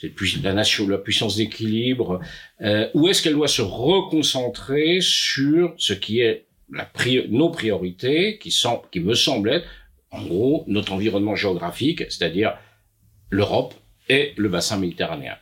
c'est 0.00 0.14
la 0.44 0.52
nation, 0.52 0.86
la 0.86 0.96
puissance 0.96 1.34
d'équilibre, 1.34 2.20
euh, 2.60 2.88
ou 2.94 3.08
est-ce 3.08 3.20
qu'elle 3.20 3.32
doit 3.32 3.48
se 3.48 3.62
reconcentrer 3.62 4.98
sur 5.00 5.74
ce 5.76 5.92
qui 5.92 6.20
est 6.20 6.46
la 6.72 6.88
nos 7.28 7.50
priorités, 7.50 8.38
qui, 8.38 8.52
sont, 8.52 8.80
qui 8.92 9.00
me 9.00 9.14
semble 9.14 9.50
être, 9.50 9.66
en 10.12 10.22
gros, 10.22 10.64
notre 10.68 10.92
environnement 10.92 11.34
géographique, 11.34 12.04
c'est-à-dire 12.10 12.56
l'Europe 13.30 13.74
et 14.08 14.34
le 14.36 14.48
bassin 14.48 14.76
méditerranéen? 14.76 15.34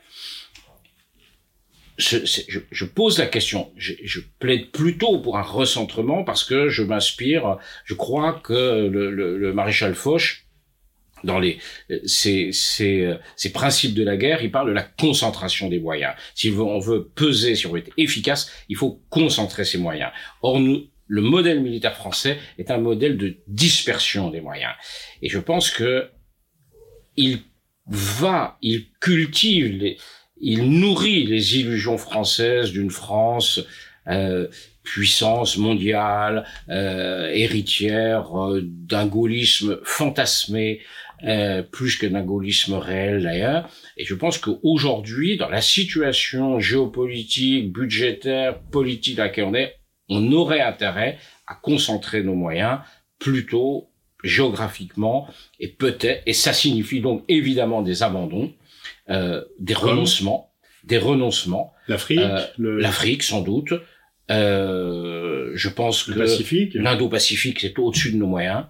Je, 1.98 2.18
je, 2.24 2.60
je, 2.70 2.84
pose 2.84 3.18
la 3.18 3.26
question. 3.26 3.72
Je, 3.76 3.94
je, 4.02 4.20
plaide 4.38 4.70
plutôt 4.70 5.18
pour 5.18 5.38
un 5.38 5.42
recentrement 5.42 6.24
parce 6.24 6.44
que 6.44 6.68
je 6.68 6.82
m'inspire. 6.82 7.58
Je 7.84 7.94
crois 7.94 8.34
que 8.34 8.86
le, 8.86 9.10
le, 9.10 9.38
le 9.38 9.52
maréchal 9.52 9.94
Foch 9.94 10.46
dans 11.24 11.38
les 11.38 11.58
ces, 12.04 12.52
ces, 12.52 13.16
ces, 13.36 13.52
principes 13.52 13.94
de 13.94 14.04
la 14.04 14.16
guerre, 14.16 14.42
il 14.42 14.50
parle 14.50 14.68
de 14.68 14.74
la 14.74 14.82
concentration 14.82 15.68
des 15.68 15.80
moyens. 15.80 16.14
Si 16.34 16.50
on 16.50 16.78
veut 16.78 17.08
peser, 17.14 17.54
si 17.54 17.66
on 17.66 17.72
veut 17.72 17.80
être 17.80 17.92
efficace, 17.96 18.52
il 18.68 18.76
faut 18.76 19.02
concentrer 19.08 19.64
ses 19.64 19.78
moyens. 19.78 20.10
Or, 20.42 20.60
nous, 20.60 20.86
le 21.06 21.22
modèle 21.22 21.60
militaire 21.60 21.96
français 21.96 22.38
est 22.58 22.70
un 22.70 22.78
modèle 22.78 23.16
de 23.16 23.38
dispersion 23.46 24.30
des 24.30 24.40
moyens. 24.40 24.72
Et 25.22 25.28
je 25.28 25.38
pense 25.38 25.70
que 25.70 26.10
il 27.16 27.40
va, 27.86 28.58
il 28.62 28.90
cultive, 29.00 29.68
les, 29.68 29.96
il 30.40 30.70
nourrit 30.80 31.24
les 31.24 31.58
illusions 31.58 31.98
françaises 31.98 32.72
d'une 32.72 32.90
France 32.90 33.60
euh, 34.08 34.48
puissance 34.86 35.58
mondiale, 35.58 36.44
euh, 36.70 37.28
héritière 37.32 38.38
euh, 38.38 38.62
d'un 38.62 39.06
gaullisme 39.06 39.80
fantasmé, 39.82 40.80
euh, 41.24 41.62
plus 41.62 41.96
que 41.96 42.06
d'un 42.06 42.22
gaullisme 42.22 42.74
réel 42.74 43.22
d'ailleurs. 43.22 43.68
Et 43.96 44.04
je 44.04 44.14
pense 44.14 44.38
qu'aujourd'hui, 44.38 45.36
dans 45.36 45.48
la 45.48 45.60
situation 45.60 46.60
géopolitique, 46.60 47.72
budgétaire, 47.72 48.60
politique 48.60 49.16
dans 49.16 49.24
laquelle 49.24 49.44
on 49.44 49.54
est, 49.54 49.76
on 50.08 50.30
aurait 50.32 50.60
intérêt 50.60 51.18
à 51.46 51.54
concentrer 51.54 52.22
nos 52.22 52.34
moyens 52.34 52.78
plutôt 53.18 53.90
géographiquement 54.22 55.28
et 55.58 55.68
peut-être, 55.68 56.22
et 56.26 56.32
ça 56.32 56.52
signifie 56.52 57.00
donc 57.00 57.24
évidemment 57.28 57.82
des 57.82 58.02
abandons, 58.02 58.52
des 59.08 59.74
renoncements, 59.74 60.52
des 60.86 60.98
renoncements. 60.98 61.74
L'Afrique, 61.88 62.20
euh, 62.20 62.46
l'Afrique 62.58 63.22
sans 63.22 63.42
doute. 63.42 63.74
Euh, 64.30 65.52
je 65.54 65.68
pense 65.68 66.04
que 66.04 66.12
l'Indo-Pacifique, 66.78 67.60
c'est 67.60 67.78
au-dessus 67.78 68.12
de 68.12 68.16
nos 68.16 68.26
moyens. 68.26 68.64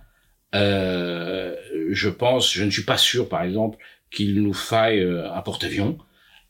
Euh, 0.54 1.54
je 1.90 2.08
pense, 2.08 2.52
je 2.52 2.64
ne 2.64 2.70
suis 2.70 2.84
pas 2.84 2.98
sûr, 2.98 3.28
par 3.28 3.42
exemple, 3.42 3.78
qu'il 4.10 4.40
nous 4.42 4.52
faille 4.52 5.00
euh, 5.00 5.32
un 5.32 5.42
porte-avions. 5.42 5.98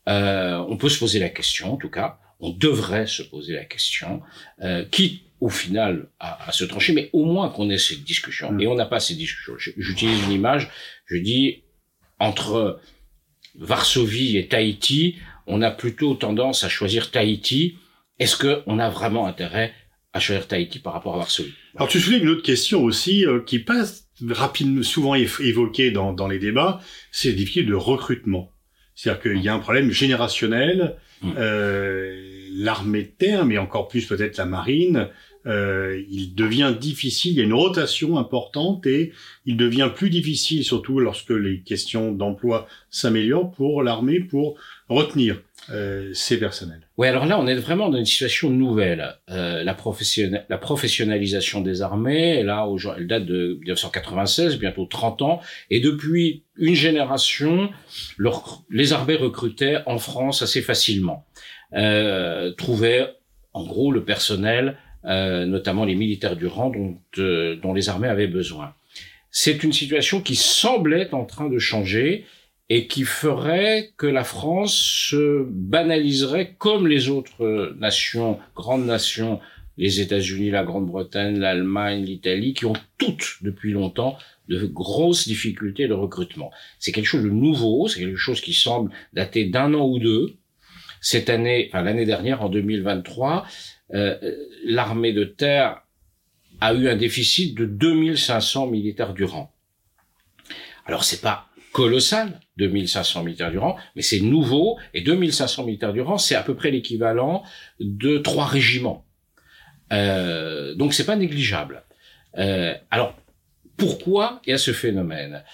Euh, 0.09 0.65
on 0.69 0.77
peut 0.77 0.89
se 0.89 0.99
poser 0.99 1.19
la 1.19 1.29
question, 1.29 1.75
en 1.75 1.77
tout 1.77 1.91
cas, 1.91 2.19
on 2.39 2.51
devrait 2.51 3.07
se 3.07 3.23
poser 3.23 3.55
la 3.55 3.65
question, 3.65 4.23
euh, 4.63 4.85
quitte 4.85 5.23
au 5.41 5.49
final 5.49 6.09
à, 6.21 6.49
à, 6.49 6.53
se 6.53 6.65
trancher, 6.65 6.93
mais 6.93 7.11
au 7.13 7.25
moins 7.25 7.49
qu'on 7.49 7.71
ait 7.71 7.79
cette 7.79 8.05
discussion. 8.05 8.53
Mm. 8.53 8.61
Et 8.61 8.67
on 8.67 8.75
n'a 8.75 8.87
pas 8.87 9.01
ces 9.01 9.15
discussions. 9.15 9.55
J'utilise 9.59 10.23
une 10.25 10.33
image, 10.33 10.71
je 11.07 11.17
dis 11.17 11.63
entre 12.19 12.81
Varsovie 13.59 14.37
et 14.37 14.49
Tahiti, 14.49 15.17
on 15.47 15.63
a 15.63 15.71
plutôt 15.71 16.15
tendance 16.15 16.65
à 16.65 16.69
choisir 16.69 17.11
Tahiti. 17.11 17.77
Est-ce 18.19 18.37
qu'on 18.37 18.79
a 18.79 18.89
vraiment 18.89 19.27
intérêt 19.27 19.73
à 20.13 20.21
choisir 20.21 20.47
Tahiti 20.47 20.79
par 20.79 20.93
rapport 20.93 21.15
à 21.15 21.19
Varsovie? 21.19 21.55
Alors 21.77 21.89
tu 21.89 22.01
soulèves 22.01 22.23
une 22.23 22.31
autre 22.31 22.43
question 22.43 22.83
aussi 22.83 23.27
euh, 23.27 23.41
qui 23.41 23.59
passe 23.59 24.09
rapidement, 24.29 24.83
souvent 24.83 25.15
évoquée 25.15 25.91
dans, 25.91 26.13
dans 26.13 26.29
les 26.29 26.39
débats, 26.39 26.81
c'est 27.13 27.29
les 27.29 27.35
difficultés 27.35 27.71
de 27.71 27.75
recrutement. 27.75 28.51
C'est-à-dire 28.95 29.23
qu'il 29.23 29.43
y 29.43 29.49
a 29.49 29.55
un 29.55 29.59
problème 29.59 29.91
générationnel. 29.91 30.97
Mmh. 31.23 31.33
Euh, 31.37 32.33
L'armée 32.59 33.03
de 33.03 33.09
terre, 33.09 33.45
mais 33.45 33.59
encore 33.59 33.87
plus 33.87 34.07
peut-être 34.07 34.39
la 34.39 34.47
marine, 34.47 35.11
euh, 35.47 36.03
il 36.11 36.35
devient 36.35 36.75
difficile, 36.79 37.33
il 37.33 37.39
y 37.39 37.41
a 37.41 37.45
une 37.45 37.55
rotation 37.55 38.19
importante 38.19 38.87
et 38.87 39.13
il 39.45 39.57
devient 39.57 39.91
plus 39.95 40.11
difficile, 40.11 40.65
surtout 40.65 40.99
lorsque 40.99 41.31
les 41.31 41.61
questions 41.61 42.13
d'emploi 42.13 42.67
s'améliorent 42.91 43.51
pour 43.53 43.83
l'armée, 43.83 44.21
pour 44.21 44.57
retenir 44.89 45.41
euh, 45.71 46.11
ces 46.15 46.39
personnels. 46.39 46.83
Oui, 46.97 47.09
alors 47.09 47.27
là, 47.27 47.41
on 47.41 47.47
est 47.49 47.57
vraiment 47.57 47.89
dans 47.89 47.99
une 47.99 48.05
situation 48.05 48.51
nouvelle. 48.51 49.17
Euh, 49.31 49.65
la, 49.65 49.75
professionnalisation 49.75 51.61
des 51.61 51.83
armées, 51.83 52.45
là, 52.45 52.69
elle 52.97 53.09
date 53.09 53.27
de 53.27 53.59
1996, 53.61 54.59
bientôt 54.59 54.87
30 54.87 55.23
ans, 55.23 55.41
et 55.71 55.81
depuis 55.81 56.45
une 56.57 56.77
génération, 56.77 57.71
les 58.71 58.93
armées 58.93 59.17
recrutaient 59.17 59.79
en 59.87 59.99
France 59.99 60.43
assez 60.43 60.63
facilement, 60.63 61.27
euh, 61.75 62.53
trouvaient 62.53 63.09
en 63.53 63.67
gros 63.67 63.91
le 63.91 64.05
personnel, 64.05 64.77
notamment 65.07 65.85
les 65.85 65.95
militaires 65.95 66.37
du 66.37 66.47
rang 66.47 66.71
dont, 66.71 66.99
euh, 67.19 67.57
dont 67.57 67.73
les 67.73 67.89
armées 67.89 68.09
avaient 68.09 68.27
besoin. 68.27 68.75
C'est 69.31 69.63
une 69.63 69.73
situation 69.73 70.21
qui 70.21 70.35
semblait 70.35 71.13
en 71.15 71.25
train 71.25 71.49
de 71.49 71.59
changer 71.59 72.25
et 72.69 72.87
qui 72.87 73.05
ferait 73.05 73.93
que 73.97 74.07
la 74.07 74.25
France 74.25 74.75
se 74.75 75.47
banaliserait 75.49 76.57
comme 76.59 76.89
les 76.89 77.09
autres 77.09 77.75
nations, 77.79 78.41
grandes 78.57 78.87
nations, 78.87 79.41
les 79.79 80.01
États-Unis, 80.01 80.51
la 80.51 80.65
Grande-Bretagne, 80.65 81.39
l'Allemagne, 81.39 82.03
l'Italie, 82.05 82.55
qui 82.55 82.65
ont 82.65 82.73
toutes 82.99 83.37
depuis 83.43 83.73
longtemps 83.73 84.19
de 84.49 84.65
grosses 84.65 85.27
difficultés 85.29 85.87
de 85.89 85.95
recrutement. 85.95 86.51
C'est 86.79 86.93
quelque 86.93 87.07
chose 87.07 87.25
de 87.25 87.31
nouveau, 87.31 87.89
c'est 87.89 88.01
quelque 88.01 88.17
chose 88.17 88.41
qui 88.41 88.55
semble 88.55 88.91
dater 89.13 89.45
d'un 89.45 89.75
an 89.75 89.87
ou 89.87 89.99
deux. 89.99 90.35
Cette 91.01 91.31
année, 91.31 91.69
enfin 91.69 91.83
l'année 91.83 92.07
dernière, 92.07 92.43
en 92.43 92.49
2023, 92.49 93.47
euh, 93.95 94.17
l'armée 94.65 95.13
de 95.13 95.25
terre 95.25 95.83
a 96.61 96.75
eu 96.75 96.89
un 96.89 96.97
déficit 96.97 97.57
de 97.57 97.67
2500 97.67 98.67
militaires 98.67 99.13
du 99.13 99.25
rang. 99.25 99.53
Alors 100.87 101.05
c'est 101.05 101.21
pas 101.21 101.49
colossal, 101.73 102.41
2500 102.57 103.25
militaires 103.25 103.51
du 103.51 103.59
rang, 103.59 103.77
mais 103.95 104.03
c'est 104.03 104.21
nouveau, 104.21 104.79
et 104.95 105.03
2500 105.03 105.65
militaires 105.65 105.93
du 105.93 106.01
rang, 106.01 106.17
c'est 106.17 106.35
à 106.35 106.43
peu 106.43 106.55
près 106.55 106.71
l'équivalent 106.71 107.43
de 107.81 108.19
trois 108.19 108.47
régiments. 108.47 109.05
Euh, 109.93 110.75
donc 110.75 110.95
c'est 110.95 111.05
pas 111.05 111.17
négligeable. 111.17 111.83
Euh, 112.39 112.75
alors, 112.91 113.15
pourquoi 113.77 114.41
il 114.47 114.51
y 114.51 114.53
a 114.55 114.59
ce 114.59 114.73
phénomène? 114.73 115.45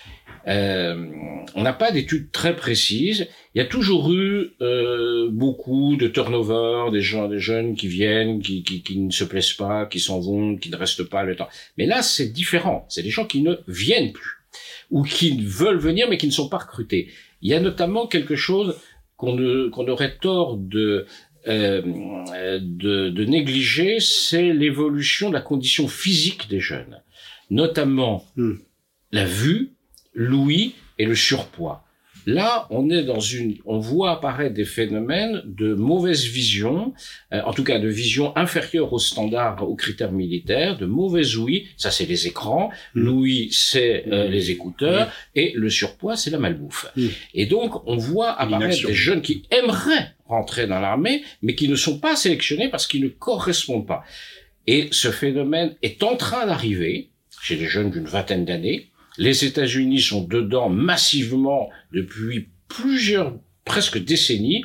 Euh, 0.49 1.07
On 1.55 1.63
n'a 1.63 1.73
pas 1.73 1.93
d'études 1.93 2.31
très 2.33 2.57
précises. 2.57 3.29
Il 3.55 3.59
y 3.59 3.61
a 3.61 3.67
toujours 3.67 4.13
eu 4.13 4.51
euh, 4.61 5.29
beaucoup 5.31 5.97
de 5.97 6.09
turnover, 6.09 6.91
des 6.91 7.01
gens, 7.01 7.29
des 7.29 7.39
jeunes 7.39 7.75
qui 7.75 7.89
viennent, 7.89 8.41
qui, 8.41 8.63
qui, 8.63 8.83
qui 8.83 8.99
ne 8.99 9.11
se 9.11 9.25
plaisent 9.25 9.53
pas, 9.53 9.87
qui 9.87 10.01
s'en 10.01 10.21
vont, 10.21 10.57
qui 10.57 10.71
ne 10.71 10.77
restent 10.77 11.09
pas 11.09 11.25
le 11.25 11.37
temps. 11.37 11.49
Mais 11.79 11.87
là, 11.87 12.03
c'est 12.03 12.29
différent. 12.29 12.87
C'est 12.89 13.03
des 13.03 13.11
gens 13.11 13.27
qui 13.27 13.43
ne 13.43 13.57
viennent 13.69 14.13
plus 14.13 14.43
ou 14.91 15.03
qui 15.03 15.43
veulent 15.43 15.79
venir 15.79 16.09
mais 16.09 16.19
qui 16.19 16.27
ne 16.27 16.33
sont 16.33 16.49
pas 16.49 16.59
recrutés. 16.59 17.11
Il 17.41 17.51
y 17.51 17.55
a 17.55 17.61
notamment 17.61 18.07
quelque 18.07 18.37
chose 18.37 18.77
qu'on 19.17 19.89
aurait 19.89 20.17
tort 20.19 20.57
de, 20.57 21.07
euh, 21.47 21.83
de, 22.61 23.09
de 23.09 23.25
négliger, 23.25 24.01
c'est 24.01 24.53
l'évolution 24.53 25.29
de 25.29 25.35
la 25.35 25.41
condition 25.41 25.89
physique 25.89 26.49
des 26.49 26.61
jeunes, 26.61 27.03
notamment 27.51 28.25
hmm. 28.37 28.55
la 29.13 29.25
vue, 29.25 29.73
l'ouïe 30.15 30.75
et 30.99 31.05
le 31.05 31.15
surpoids. 31.15 31.85
Là, 32.27 32.69
on 32.71 32.89
est 32.91 33.03
dans 33.03 33.21
une, 33.21 33.57
on 33.65 33.79
voit 33.79 34.13
apparaître 34.13 34.55
des 34.55 34.65
phénomènes 34.65 35.43
de 35.45 35.75
mauvaise 35.75 36.25
vision, 36.25 36.95
euh, 37.33 37.41
en 37.45 37.53
tout 37.53 37.65
cas 37.65 37.79
de 37.79 37.89
vision 37.89 38.37
inférieure 38.37 38.93
aux 38.93 38.99
standards, 39.01 39.69
aux 39.69 39.75
critères 39.75 40.13
militaires, 40.13 40.79
de 40.79 40.87
mauvaise 40.87 41.37
ouïe. 41.37 41.67
Ça, 41.77 41.91
c'est 41.91 42.07
les 42.07 42.29
écrans. 42.29 42.71
Mmh. 42.95 43.01
L'ouïe, 43.01 43.49
c'est 43.51 44.05
euh, 44.13 44.29
les 44.29 44.51
écouteurs, 44.51 45.11
et 45.35 45.53
le 45.57 45.69
surpoids, 45.69 46.17
c'est 46.17 46.31
la 46.31 46.39
malbouffe. 46.39 46.87
Mmh. 46.97 47.07
Et 47.35 47.47
donc, 47.47 47.87
on 47.89 47.97
voit 47.97 48.33
apparaître 48.41 48.87
des 48.87 48.95
jeunes 48.95 49.23
qui 49.23 49.43
aimeraient 49.51 50.15
rentrer 50.27 50.67
dans 50.67 50.79
l'armée, 50.79 51.25
mais 51.43 51.55
qui 51.57 51.69
ne 51.69 51.77
sont 51.77 51.99
pas 51.99 52.15
sélectionnés 52.15 52.69
parce 52.69 52.87
qu'ils 52.87 53.03
ne 53.03 53.09
correspondent 53.09 53.87
pas. 53.87 54.05
Et 54.69 54.89
ce 54.93 55.11
phénomène 55.11 55.75
est 55.83 56.05
en 56.05 56.17
train 56.17 56.47
d'arriver 56.47 57.11
chez 57.43 57.57
les 57.57 57.67
jeunes 57.67 57.91
d'une 57.91 58.05
vingtaine 58.05 58.45
d'années 58.45 58.92
les 59.19 59.45
États-Unis 59.45 60.01
sont 60.01 60.23
dedans 60.23 60.69
massivement 60.69 61.71
depuis 61.93 62.49
plusieurs, 62.69 63.35
presque 63.65 64.03
décennies. 64.03 64.65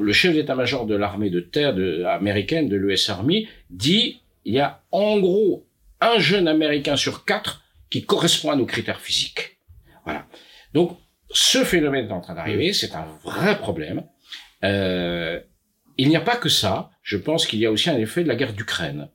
le 0.00 0.12
chef 0.12 0.34
d'état-major 0.34 0.86
de 0.86 0.94
l'armée 0.94 1.30
de 1.30 1.40
terre 1.40 1.74
de, 1.74 2.04
américaine, 2.04 2.68
de 2.68 2.76
l'US 2.76 3.08
Army, 3.08 3.48
dit 3.70 4.20
il 4.44 4.54
y 4.54 4.60
a 4.60 4.82
en 4.92 5.18
gros 5.18 5.66
un 6.00 6.18
jeune 6.18 6.48
américain 6.48 6.96
sur 6.96 7.24
quatre 7.24 7.64
qui 7.90 8.04
correspond 8.04 8.50
à 8.50 8.56
nos 8.56 8.66
critères 8.66 9.00
physiques. 9.00 9.58
Voilà. 10.04 10.26
Donc, 10.72 10.98
ce 11.30 11.64
phénomène 11.64 12.06
est 12.06 12.12
en 12.12 12.20
train 12.20 12.34
d'arriver, 12.34 12.72
c'est 12.72 12.94
un 12.94 13.06
vrai 13.24 13.58
problème. 13.58 14.04
Euh, 14.62 15.40
il 15.96 16.08
n'y 16.08 16.16
a 16.16 16.20
pas 16.20 16.36
que 16.36 16.48
ça. 16.48 16.90
Je 17.02 17.16
pense 17.16 17.46
qu'il 17.46 17.58
y 17.58 17.66
a 17.66 17.70
aussi 17.70 17.90
un 17.90 17.96
effet 17.96 18.22
de 18.22 18.28
la 18.28 18.34
guerre 18.34 18.52
d'Ukraine. 18.52 19.08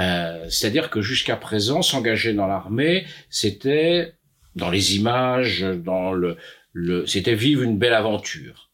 Euh, 0.00 0.46
C'est-à-dire 0.48 0.90
que 0.90 1.00
jusqu'à 1.00 1.36
présent, 1.36 1.82
s'engager 1.82 2.32
dans 2.32 2.46
l'armée, 2.46 3.06
c'était 3.28 4.14
dans 4.56 4.70
les 4.70 4.96
images, 4.96 5.60
dans 5.60 6.12
le, 6.12 6.36
le 6.72 7.06
c'était 7.06 7.34
vivre 7.34 7.62
une 7.62 7.78
belle 7.78 7.94
aventure. 7.94 8.70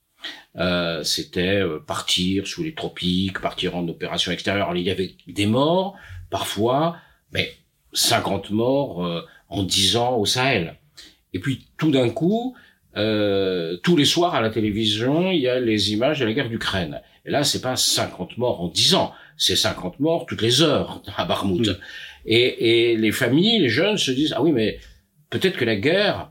Euh, 0.56 1.02
c'était 1.02 1.60
euh, 1.60 1.78
partir 1.78 2.46
sous 2.46 2.62
les 2.62 2.74
tropiques, 2.74 3.40
partir 3.40 3.76
en 3.76 3.86
opération 3.88 4.32
extérieure. 4.32 4.74
il 4.74 4.82
y 4.82 4.90
avait 4.90 5.14
des 5.26 5.46
morts, 5.46 5.96
parfois, 6.30 6.96
mais 7.32 7.52
50 7.92 8.50
morts 8.50 9.04
euh, 9.04 9.22
en 9.48 9.62
10 9.62 9.96
ans 9.96 10.16
au 10.16 10.24
Sahel. 10.24 10.76
Et 11.34 11.40
puis 11.40 11.66
tout 11.76 11.90
d'un 11.90 12.08
coup, 12.08 12.56
euh, 12.96 13.76
tous 13.82 13.96
les 13.96 14.06
soirs 14.06 14.34
à 14.34 14.40
la 14.40 14.50
télévision, 14.50 15.30
il 15.30 15.40
y 15.40 15.48
a 15.48 15.60
les 15.60 15.92
images 15.92 16.20
de 16.20 16.24
la 16.24 16.32
guerre 16.32 16.48
d'Ukraine. 16.48 17.02
Et 17.26 17.30
là, 17.30 17.44
c'est 17.44 17.60
pas 17.60 17.76
50 17.76 18.38
morts 18.38 18.62
en 18.62 18.68
10 18.68 18.94
ans, 18.94 19.12
c'est 19.36 19.56
50 19.56 20.00
morts 20.00 20.26
toutes 20.26 20.42
les 20.42 20.62
heures 20.62 21.02
à 21.16 21.24
Barmout. 21.24 21.68
Mm. 21.68 21.76
Et, 22.26 22.90
et, 22.90 22.96
les 22.96 23.12
familles, 23.12 23.60
les 23.60 23.68
jeunes 23.68 23.98
se 23.98 24.10
disent, 24.10 24.34
ah 24.36 24.42
oui, 24.42 24.52
mais 24.52 24.78
peut-être 25.30 25.56
que 25.56 25.64
la 25.64 25.76
guerre, 25.76 26.30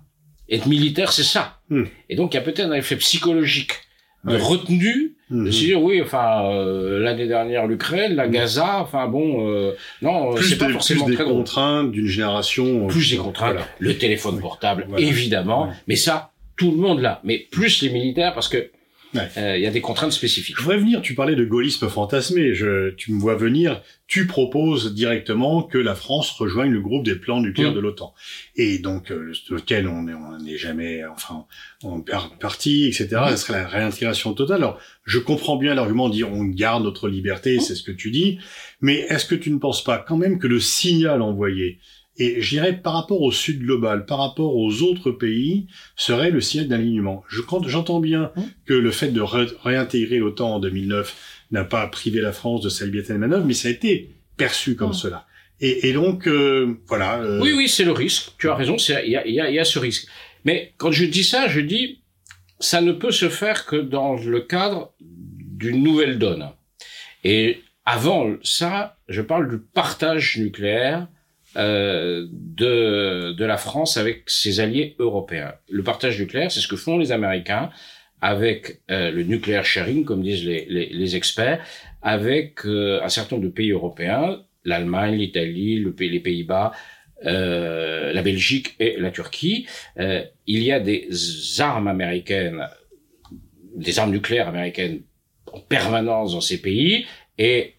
être 0.50 0.66
militaire, 0.68 1.12
c'est 1.12 1.24
ça. 1.24 1.60
Mm. 1.70 1.84
Et 2.10 2.16
donc, 2.16 2.34
il 2.34 2.38
y 2.38 2.40
a 2.40 2.44
peut-être 2.44 2.62
un 2.62 2.74
effet 2.74 2.98
psychologique 2.98 3.74
de 4.26 4.38
retenue 4.38 5.16
de 5.30 5.36
mm-hmm. 5.36 5.52
se 5.52 5.60
dire 5.60 5.84
oui 5.84 6.02
enfin 6.02 6.50
euh, 6.50 6.98
l'année 7.00 7.28
dernière 7.28 7.68
l'Ukraine 7.68 8.16
la 8.16 8.28
Gaza 8.28 8.80
enfin 8.80 9.08
bon 9.08 9.48
euh, 9.48 9.76
non 10.02 10.36
c'est 10.38 10.58
pas 10.58 10.70
forcément 10.70 11.06
plus 11.06 11.16
des 11.16 11.24
contraintes 11.24 11.92
d'une 11.92 12.08
génération 12.08 12.88
plus 12.88 13.12
des 13.12 13.18
contraintes 13.18 13.58
le 13.78 13.96
téléphone 14.00 14.40
portable 14.40 14.88
évidemment 14.98 15.72
mais 15.88 15.96
ça 15.96 16.32
tout 16.56 16.72
le 16.72 16.78
monde 16.78 17.02
là, 17.02 17.22
mais 17.24 17.48
plus 17.52 17.82
les 17.82 17.90
militaires 17.90 18.34
parce 18.34 18.48
que 18.48 18.70
euh, 19.38 19.58
il 19.58 19.64
y 19.64 19.68
a 19.68 19.72
des 19.72 19.82
contraintes 19.82 20.12
spécifiques. 20.12 20.56
Je 20.58 20.62
voudrais 20.62 20.78
venir, 20.78 21.02
tu 21.02 21.16
parlais 21.16 21.36
de 21.36 21.46
gaullisme 21.46 21.88
fantasmé, 21.90 22.54
je, 22.54 22.92
tu 22.92 23.14
me 23.14 23.20
vois 23.20 23.36
venir, 23.36 23.82
tu 24.08 24.28
proposes 24.28 24.94
directement 24.94 25.64
que 25.64 25.78
la 25.78 25.96
France 25.96 26.32
rejoigne 26.32 26.72
le 26.72 26.82
groupe 26.82 27.04
des 27.04 27.16
plans 27.16 27.42
nucléaires 27.42 27.72
mm. 27.72 27.76
de 27.76 27.80
l'OTAN. 27.80 28.14
Et 28.56 28.80
donc, 28.80 29.12
euh, 29.12 29.34
lequel 29.50 29.88
on 29.88 30.04
n'est 30.04 30.58
jamais, 30.58 31.06
enfin, 31.06 31.46
on 31.84 32.02
perd 32.02 32.38
parti, 32.40 32.86
etc. 32.86 33.08
Mm. 33.26 33.30
Ce 33.32 33.38
serait 33.38 33.60
la 33.60 33.68
réintégration 33.68 34.34
totale. 34.34 34.58
Alors, 34.58 34.80
je 35.06 35.20
comprends 35.20 35.58
bien 35.58 35.74
l'argument 35.76 36.10
de 36.10 36.14
dire 36.14 36.32
on 36.32 36.44
garde 36.44 36.84
notre 36.84 37.10
liberté, 37.10 37.58
mm. 37.58 37.62
c'est 37.62 37.76
ce 37.76 37.84
que 37.84 37.92
tu 37.92 38.12
dis, 38.12 38.40
mais 38.82 39.06
est-ce 39.10 39.26
que 39.26 39.36
tu 39.36 39.52
ne 39.52 39.58
penses 39.58 39.84
pas 39.84 39.98
quand 39.98 40.18
même 40.18 40.40
que 40.40 40.48
le 40.48 40.60
signal 40.60 41.22
envoyé 41.22 41.80
et 42.18 42.42
je 42.42 42.50
dirais 42.50 42.74
par 42.74 42.94
rapport 42.94 43.22
au 43.22 43.32
Sud 43.32 43.60
global, 43.60 44.06
par 44.06 44.20
rapport 44.20 44.56
aux 44.56 44.82
autres 44.82 45.12
pays, 45.12 45.68
serait 45.96 46.32
le 46.32 46.40
signal 46.40 46.68
d'alignement. 46.68 47.24
Je 47.28 47.42
j'entends 47.68 48.00
bien 48.00 48.32
mmh. 48.36 48.42
que 48.66 48.74
le 48.74 48.92
fait 48.92 49.10
de 49.10 49.22
réintégrer 49.22 50.18
l'OTAN 50.18 50.56
en 50.56 50.60
2009 50.60 51.16
n'a 51.52 51.64
pas 51.66 51.86
privé 51.88 52.22
la 52.22 52.32
France 52.32 52.62
de 52.62 52.70
sa 52.70 52.86
liberté 52.86 53.14
de 53.14 53.18
manœuvre, 53.18 53.46
mais 53.46 53.54
ça 53.54 53.68
a 53.68 53.72
été 53.72 54.12
perçu 54.38 54.76
comme 54.76 54.92
mmh. 54.92 54.94
cela. 54.94 55.26
Et, 55.60 55.90
et 55.90 55.94
donc 55.94 56.28
euh, 56.28 56.78
voilà. 56.88 57.22
Euh... 57.22 57.42
Oui, 57.42 57.54
oui, 57.56 57.68
c'est 57.68 57.86
le 57.86 57.92
risque. 57.92 58.32
Tu 58.38 58.50
as 58.50 58.56
raison, 58.56 58.78
il 58.78 59.10
y 59.10 59.16
a, 59.16 59.28
y, 59.28 59.40
a, 59.40 59.50
y 59.50 59.60
a 59.60 59.66
ce 59.66 59.80
risque. 59.80 60.08
Mais 60.46 60.74
quand 60.78 60.92
je 60.92 61.06
dis 61.06 61.24
ça, 61.24 61.48
je 61.48 61.60
dis 61.60 62.02
ça 62.60 62.82
ne 62.82 62.94
peut 62.94 63.12
se 63.12 63.30
faire 63.30 63.66
que 63.66 63.76
dans 63.76 64.16
le 64.16 64.40
cadre 64.42 64.94
d'une 65.00 65.84
nouvelle 65.84 66.18
donne. 66.18 66.50
Et 67.24 67.62
avant 67.86 68.36
ça, 68.44 68.98
je 69.10 69.22
parle 69.22 69.50
du 69.50 69.60
partage 69.60 70.38
nucléaire 70.38 71.08
euh, 71.58 72.28
de, 72.32 73.34
de 73.34 73.46
la 73.46 73.58
France 73.58 73.98
avec 73.98 74.30
ses 74.30 74.60
alliés 74.60 74.96
européens. 75.00 75.54
Le 75.70 75.84
partage 75.84 76.20
nucléaire, 76.20 76.52
c'est 76.52 76.60
ce 76.60 76.68
que 76.68 76.76
font 76.76 76.98
les 76.98 77.12
Américains 77.12 77.70
avec 78.22 78.82
euh, 78.90 79.12
le 79.12 79.24
nucléaire 79.24 79.66
sharing, 79.66 80.04
comme 80.04 80.24
disent 80.24 80.46
les, 80.46 80.66
les, 80.66 80.88
les 80.88 81.16
experts, 81.16 81.64
avec 82.02 82.66
euh, 82.66 83.00
un 83.04 83.10
certain 83.10 83.36
nombre 83.36 83.48
de 83.48 83.54
pays 83.54 83.72
européens, 83.72 84.42
l'Allemagne, 84.64 85.16
l'Italie, 85.16 85.80
le, 85.80 85.96
les 86.00 86.20
Pays-Bas, 86.20 86.72
euh, 87.26 88.12
la 88.14 88.22
Belgique 88.22 88.76
et 88.80 88.98
la 88.98 89.12
Turquie. 89.12 89.68
il 89.98 90.64
y 90.64 90.72
a 90.72 90.80
des 90.80 91.10
armes 91.60 91.88
américaines, 91.88 92.68
des 93.76 94.00
armes 94.00 94.12
nucléaires 94.12 94.48
américaines 94.48 95.02
en 95.52 95.60
permanence 95.60 96.34
dans 96.34 96.42
ces 96.42 96.62
pays, 96.62 97.06
et 97.38 97.76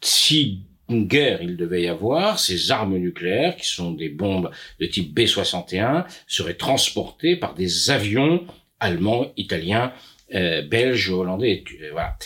si 0.00 0.66
une 0.88 1.06
guerre 1.06 1.42
il 1.42 1.56
devait 1.56 1.82
y 1.82 1.88
avoir, 1.88 2.38
ces 2.38 2.70
armes 2.70 2.96
nucléaires, 2.96 3.56
qui 3.56 3.66
sont 3.66 3.92
des 3.92 4.08
bombes 4.08 4.50
de 4.80 4.86
type 4.86 5.14
B-61, 5.14 6.04
seraient 6.26 6.54
transportées 6.54 7.36
par 7.36 7.54
des 7.54 7.90
avions 7.90 8.46
allemands, 8.80 9.32
italiens, 9.36 9.92
euh, 10.34 10.62
belges, 10.62 11.10
hollandais, 11.10 11.64
euh, 11.82 11.90
voilà. 11.92 12.16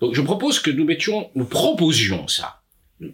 Donc 0.00 0.14
je 0.14 0.20
propose 0.20 0.60
que 0.60 0.70
nous 0.70 0.84
mettions, 0.84 1.30
nous 1.34 1.46
proposions 1.46 2.28
ça, 2.28 2.62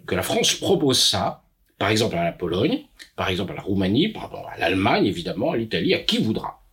que 0.05 0.15
la 0.15 0.23
France 0.23 0.53
propose 0.55 1.01
ça, 1.01 1.43
par 1.77 1.89
exemple 1.89 2.15
à 2.15 2.23
la 2.23 2.31
Pologne, 2.31 2.83
par 3.15 3.29
exemple 3.29 3.53
à 3.53 3.55
la 3.55 3.61
Roumanie, 3.61 4.09
par 4.09 4.25
exemple 4.25 4.49
à 4.53 4.59
l'Allemagne, 4.59 5.05
évidemment, 5.05 5.51
à 5.51 5.57
l'Italie, 5.57 5.93
à 5.93 5.99
qui 5.99 6.17
voudra, 6.17 6.63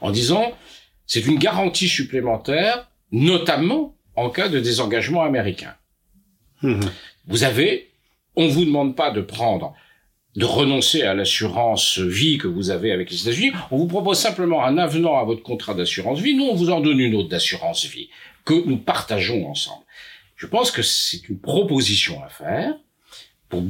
en 0.00 0.10
disant 0.10 0.52
c'est 1.06 1.26
une 1.26 1.38
garantie 1.38 1.88
supplémentaire, 1.88 2.88
notamment 3.10 3.96
en 4.16 4.30
cas 4.30 4.48
de 4.48 4.60
désengagement 4.60 5.22
américain. 5.22 5.74
Mmh. 6.62 6.80
Vous 7.30 7.44
avez, 7.44 7.90
on 8.36 8.48
vous 8.48 8.64
demande 8.64 8.96
pas 8.96 9.12
de 9.12 9.20
prendre, 9.20 9.72
de 10.36 10.44
renoncer 10.44 11.02
à 11.02 11.14
l'assurance 11.14 11.98
vie 11.98 12.38
que 12.38 12.48
vous 12.48 12.70
avez 12.70 12.92
avec 12.92 13.10
les 13.10 13.22
États-Unis. 13.22 13.52
On 13.70 13.78
vous 13.78 13.86
propose 13.86 14.18
simplement 14.18 14.64
un 14.64 14.78
avenant 14.78 15.18
à 15.18 15.24
votre 15.24 15.42
contrat 15.42 15.74
d'assurance 15.74 16.20
vie. 16.20 16.34
Nous, 16.34 16.44
on 16.44 16.54
vous 16.54 16.70
en 16.70 16.80
donne 16.80 17.00
une 17.00 17.14
autre 17.14 17.28
d'assurance 17.28 17.86
vie 17.86 18.10
que 18.44 18.54
nous 18.66 18.76
partageons 18.76 19.48
ensemble. 19.48 19.84
Je 20.36 20.46
pense 20.46 20.70
que 20.70 20.82
c'est 20.82 21.28
une 21.28 21.38
proposition 21.38 22.22
à 22.24 22.28
faire 22.28 22.74
pour 23.48 23.62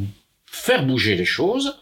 faire 0.47 0.87
bouger 0.87 1.15
les 1.15 1.25
choses. 1.25 1.81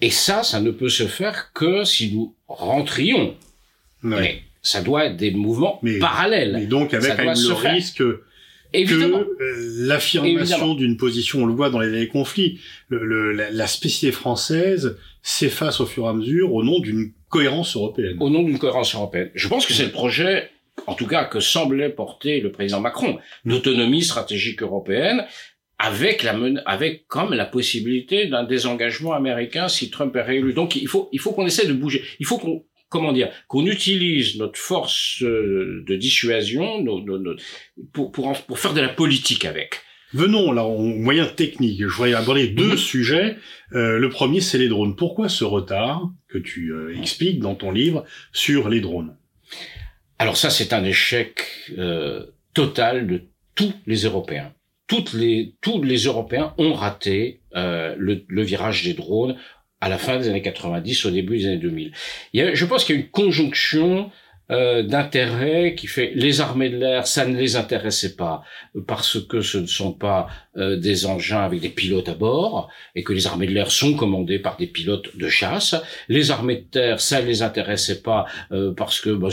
Et 0.00 0.10
ça, 0.10 0.42
ça 0.42 0.60
ne 0.60 0.70
peut 0.70 0.88
se 0.88 1.06
faire 1.06 1.52
que 1.52 1.84
si 1.84 2.12
nous 2.12 2.34
rentrions. 2.46 3.36
Mais 4.02 4.42
ça 4.60 4.82
doit 4.82 5.06
être 5.06 5.16
des 5.16 5.30
mouvements 5.30 5.80
parallèles. 6.00 6.58
Et 6.62 6.66
donc 6.66 6.92
avec 6.92 7.16
le 7.18 7.52
risque 7.52 8.02
Évidemment. 8.74 9.20
que 9.20 9.42
euh, 9.42 9.86
l'affirmation 9.86 10.74
d'une 10.74 10.96
position, 10.96 11.42
on 11.42 11.46
le 11.46 11.54
voit 11.54 11.70
dans 11.70 11.80
les 11.80 12.08
conflits, 12.08 12.58
le, 12.88 13.32
la, 13.32 13.50
la, 13.50 13.66
spécificité 13.66 14.12
française 14.12 14.98
s'efface 15.22 15.80
au 15.80 15.86
fur 15.86 16.04
et 16.04 16.08
à 16.08 16.12
mesure 16.12 16.52
au 16.52 16.62
nom 16.62 16.80
d'une 16.80 17.12
cohérence 17.28 17.76
européenne. 17.76 18.16
Au 18.20 18.30
nom 18.30 18.42
d'une 18.42 18.58
cohérence 18.58 18.94
européenne. 18.94 19.30
Je 19.34 19.48
pense 19.48 19.66
que 19.66 19.72
c'est 19.72 19.86
le 19.86 19.92
projet, 19.92 20.50
en 20.86 20.94
tout 20.94 21.06
cas, 21.06 21.24
que 21.24 21.40
semblait 21.40 21.90
porter 21.90 22.40
le 22.40 22.52
président 22.52 22.80
Macron, 22.80 23.18
d'autonomie 23.44 24.02
stratégique 24.02 24.62
européenne, 24.62 25.24
avec 25.78 26.22
la 26.22 26.34
avec 26.66 27.06
comme 27.08 27.34
la 27.34 27.46
possibilité 27.46 28.26
d'un 28.26 28.44
désengagement 28.44 29.12
américain 29.12 29.68
si 29.68 29.90
Trump 29.90 30.14
est 30.16 30.22
réélu. 30.22 30.52
Donc 30.52 30.76
il 30.76 30.88
faut 30.88 31.08
il 31.12 31.20
faut 31.20 31.32
qu'on 31.32 31.46
essaie 31.46 31.66
de 31.66 31.72
bouger. 31.72 32.02
Il 32.20 32.26
faut 32.26 32.38
qu'on 32.38 32.64
comment 32.94 33.12
dire, 33.12 33.28
qu'on 33.48 33.66
utilise 33.66 34.38
notre 34.38 34.56
force 34.56 35.20
euh, 35.22 35.82
de 35.84 35.96
dissuasion 35.96 36.84
pour, 37.92 38.12
pour, 38.12 38.32
pour 38.46 38.58
faire 38.60 38.72
de 38.72 38.80
la 38.80 38.88
politique 38.88 39.44
avec. 39.44 39.80
Venons 40.12 40.52
là 40.52 40.62
au 40.62 40.78
moyen 40.78 41.26
technique. 41.26 41.80
Je 41.80 41.86
voudrais 41.88 42.14
aborder 42.14 42.46
deux 42.46 42.72
mhm. 42.72 42.76
sujets. 42.76 43.36
Euh, 43.72 43.98
le 43.98 44.08
premier, 44.10 44.40
c'est 44.40 44.58
les 44.58 44.68
drones. 44.68 44.94
Pourquoi 44.94 45.28
ce 45.28 45.42
retard 45.42 46.08
que 46.28 46.38
tu 46.38 46.72
euh, 46.72 46.96
expliques 46.96 47.40
dans 47.40 47.56
ton 47.56 47.72
livre 47.72 48.04
sur 48.32 48.68
les 48.68 48.80
drones? 48.80 49.16
Alors 50.20 50.36
ça, 50.36 50.50
c'est 50.50 50.72
un 50.72 50.84
échec 50.84 51.44
euh, 51.76 52.26
total 52.54 53.08
de 53.08 53.22
tous 53.56 53.74
les 53.88 54.04
Européens. 54.04 54.52
Toutes 54.86 55.14
les, 55.14 55.56
tous 55.60 55.82
les 55.82 56.04
Européens 56.04 56.54
ont 56.58 56.74
raté 56.74 57.40
euh, 57.56 57.96
le, 57.98 58.24
le 58.28 58.42
virage 58.42 58.84
des 58.84 58.94
drones 58.94 59.36
à 59.84 59.90
la 59.90 59.98
fin 59.98 60.18
des 60.18 60.28
années 60.28 60.40
90, 60.40 61.04
au 61.04 61.10
début 61.10 61.36
des 61.36 61.46
années 61.46 61.56
2000. 61.58 61.92
Il 62.32 62.40
y 62.40 62.42
a, 62.42 62.54
je 62.54 62.64
pense 62.64 62.84
qu'il 62.84 62.96
y 62.96 62.98
a 62.98 63.02
une 63.02 63.10
conjonction 63.10 64.10
euh, 64.50 64.82
d'intérêt 64.82 65.74
qui 65.74 65.86
fait 65.86 66.12
les 66.14 66.42
armées 66.42 66.68
de 66.68 66.76
l'air, 66.76 67.06
ça 67.06 67.24
ne 67.24 67.34
les 67.34 67.56
intéressait 67.56 68.14
pas 68.14 68.42
parce 68.86 69.18
que 69.18 69.40
ce 69.40 69.56
ne 69.56 69.66
sont 69.66 69.92
pas 69.92 70.26
euh, 70.58 70.76
des 70.76 71.06
engins 71.06 71.40
avec 71.40 71.60
des 71.60 71.70
pilotes 71.70 72.10
à 72.10 72.14
bord 72.14 72.68
et 72.94 73.02
que 73.02 73.14
les 73.14 73.26
armées 73.26 73.46
de 73.46 73.52
l'air 73.52 73.70
sont 73.70 73.94
commandées 73.94 74.38
par 74.38 74.58
des 74.58 74.66
pilotes 74.66 75.16
de 75.16 75.28
chasse. 75.30 75.74
Les 76.10 76.30
armées 76.30 76.56
de 76.56 76.66
terre, 76.70 77.00
ça 77.00 77.22
ne 77.22 77.26
les 77.26 77.40
intéressait 77.40 78.02
pas 78.02 78.26
euh, 78.52 78.74
parce 78.74 79.00
que 79.00 79.08
bah, 79.08 79.28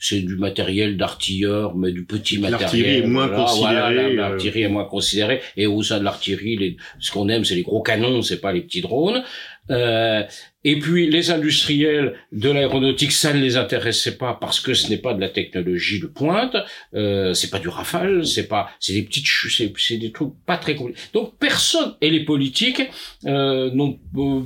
c'est 0.00 0.20
du 0.20 0.34
matériel 0.34 0.96
d'artilleur, 0.96 1.76
mais 1.76 1.92
du 1.92 2.04
petit 2.04 2.38
matériel. 2.38 2.60
L'artillerie 2.60 2.96
est 2.96 3.06
moins 3.06 3.28
considérée. 3.28 4.14
l'artillerie 4.14 4.62
est 4.62 4.68
moins 4.68 4.84
considérée 4.84 5.42
et 5.56 5.68
au 5.68 5.80
sein 5.84 6.00
de 6.00 6.04
l'artillerie, 6.04 6.76
ce 6.98 7.12
qu'on 7.12 7.28
aime, 7.28 7.44
c'est 7.44 7.54
les 7.54 7.62
gros 7.62 7.82
canons, 7.82 8.20
c'est 8.22 8.40
pas 8.40 8.52
les 8.52 8.62
petits 8.62 8.80
drones. 8.80 9.22
Euh, 9.70 10.22
et 10.64 10.78
puis 10.80 11.08
les 11.08 11.30
industriels 11.30 12.14
de 12.32 12.50
l'aéronautique, 12.50 13.12
ça 13.12 13.32
ne 13.32 13.40
les 13.40 13.56
intéressait 13.56 14.16
pas 14.16 14.36
parce 14.40 14.58
que 14.58 14.74
ce 14.74 14.90
n'est 14.90 14.98
pas 14.98 15.14
de 15.14 15.20
la 15.20 15.28
technologie 15.28 16.00
de 16.00 16.06
pointe, 16.06 16.56
euh, 16.94 17.34
c'est 17.34 17.50
pas 17.50 17.60
du 17.60 17.68
Rafale, 17.68 18.26
c'est 18.26 18.48
pas, 18.48 18.70
c'est 18.80 18.94
des 18.94 19.02
petites, 19.02 19.26
c'est, 19.26 19.72
c'est 19.78 19.98
des 19.98 20.10
trucs 20.10 20.32
pas 20.44 20.56
très 20.56 20.74
compliqués. 20.74 21.00
Donc 21.12 21.38
personne 21.38 21.94
et 22.00 22.10
les 22.10 22.24
politiques 22.24 22.82
euh, 23.26 23.70
non, 23.72 23.98
euh, 24.16 24.42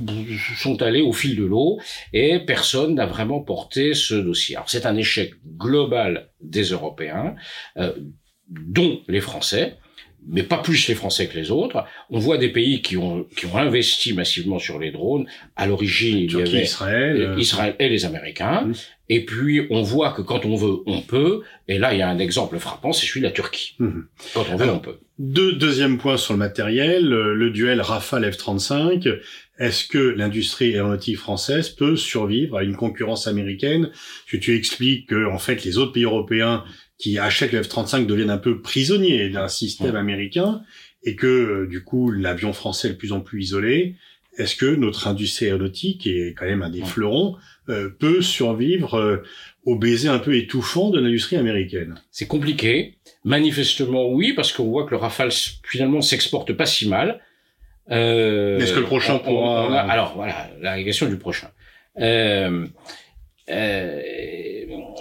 sont 0.57 0.81
allés 0.83 1.01
au 1.01 1.11
fil 1.11 1.35
de 1.35 1.43
l'eau 1.43 1.79
et 2.13 2.39
personne 2.39 2.93
n'a 2.93 3.07
vraiment 3.07 3.41
porté 3.41 3.95
ce 3.95 4.13
dossier. 4.13 4.55
Alors 4.55 4.69
c'est 4.69 4.85
un 4.85 4.97
échec 4.97 5.33
global 5.57 6.29
des 6.39 6.65
Européens, 6.65 7.35
euh, 7.77 7.93
dont 8.47 9.01
les 9.07 9.21
Français 9.21 9.77
mais 10.27 10.43
pas 10.43 10.57
plus 10.57 10.87
les 10.87 10.95
Français 10.95 11.27
que 11.27 11.37
les 11.37 11.51
autres. 11.51 11.83
On 12.09 12.19
voit 12.19 12.37
des 12.37 12.49
pays 12.49 12.81
qui 12.81 12.97
ont 12.97 13.25
qui 13.35 13.45
ont 13.45 13.57
investi 13.57 14.13
massivement 14.13 14.59
sur 14.59 14.79
les 14.79 14.91
drones. 14.91 15.25
À 15.55 15.65
l'origine, 15.67 16.17
il 16.19 16.31
y 16.31 16.41
avait 16.41 16.63
Israël, 16.63 17.21
euh, 17.21 17.39
Israël 17.39 17.75
et 17.79 17.89
les 17.89 18.05
Américains. 18.05 18.61
Mmh. 18.61 18.73
Et 19.09 19.25
puis 19.25 19.67
on 19.69 19.81
voit 19.81 20.11
que 20.11 20.21
quand 20.21 20.45
on 20.45 20.55
veut, 20.55 20.77
on 20.85 21.01
peut. 21.01 21.41
Et 21.67 21.77
là, 21.77 21.93
il 21.93 21.99
y 21.99 22.01
a 22.01 22.09
un 22.09 22.19
exemple 22.19 22.57
frappant, 22.59 22.93
c'est 22.93 23.05
celui 23.05 23.21
de 23.21 23.25
la 23.25 23.31
Turquie. 23.31 23.75
Mmh. 23.79 24.01
Quand 24.33 24.45
on 24.51 24.55
veut, 24.55 24.63
Alors, 24.63 24.75
on 24.77 24.79
peut. 24.79 24.99
Deux, 25.19 25.53
deuxième 25.53 25.97
point 25.97 26.17
sur 26.17 26.33
le 26.33 26.39
matériel, 26.39 27.07
le 27.07 27.49
duel 27.51 27.81
Rafale 27.81 28.31
F-35. 28.31 29.19
Est-ce 29.59 29.85
que 29.85 29.99
l'industrie 29.99 30.73
aéronautique 30.73 31.17
française 31.17 31.69
peut 31.69 31.95
survivre 31.95 32.57
à 32.57 32.63
une 32.63 32.75
concurrence 32.75 33.27
américaine? 33.27 33.91
Que 34.27 34.37
tu 34.37 34.55
expliques 34.55 35.09
que 35.09 35.29
en 35.29 35.37
fait 35.37 35.63
les 35.63 35.77
autres 35.77 35.91
pays 35.91 36.05
européens 36.05 36.63
qui 37.01 37.17
achètent 37.17 37.51
le 37.51 37.61
F-35 37.61 38.05
deviennent 38.05 38.29
un 38.29 38.37
peu 38.37 38.61
prisonniers 38.61 39.29
d'un 39.29 39.47
système 39.47 39.95
américain 39.95 40.61
et 41.03 41.15
que 41.15 41.27
euh, 41.27 41.67
du 41.67 41.83
coup 41.83 42.11
l'avion 42.11 42.53
français 42.53 42.89
est 42.89 42.91
de 42.91 42.97
plus 42.97 43.11
en 43.11 43.21
plus 43.21 43.41
isolé. 43.41 43.95
Est-ce 44.37 44.55
que 44.55 44.67
notre 44.67 45.07
industrie 45.07 45.47
aéronautique, 45.47 46.01
qui 46.01 46.11
est 46.11 46.33
quand 46.33 46.45
même 46.45 46.61
un 46.61 46.69
des 46.69 46.83
fleurons, 46.83 47.35
euh, 47.69 47.89
peut 47.89 48.21
survivre 48.21 48.93
euh, 48.93 49.17
au 49.65 49.75
baiser 49.75 50.07
un 50.07 50.19
peu 50.19 50.37
étouffant 50.37 50.89
de 50.89 50.99
l'industrie 50.99 51.35
américaine? 51.35 51.95
C'est 52.11 52.27
compliqué. 52.27 52.95
Manifestement 53.25 54.09
oui, 54.09 54.33
parce 54.33 54.53
qu'on 54.53 54.65
voit 54.65 54.85
que 54.85 54.91
le 54.91 54.97
Rafale 54.97 55.31
finalement 55.63 56.01
s'exporte 56.01 56.53
pas 56.53 56.65
si 56.65 56.87
mal. 56.87 57.19
Euh, 57.89 58.59
Est-ce 58.59 58.73
que 58.73 58.79
le 58.79 58.85
prochain 58.85 59.15
on, 59.15 59.19
pourra... 59.19 59.67
on 59.67 59.73
a, 59.73 59.79
alors 59.79 60.13
voilà, 60.15 60.49
la 60.61 60.81
question 60.83 61.09
du 61.09 61.17
prochain. 61.17 61.49
Euh, 61.99 62.67
euh, 63.49 64.01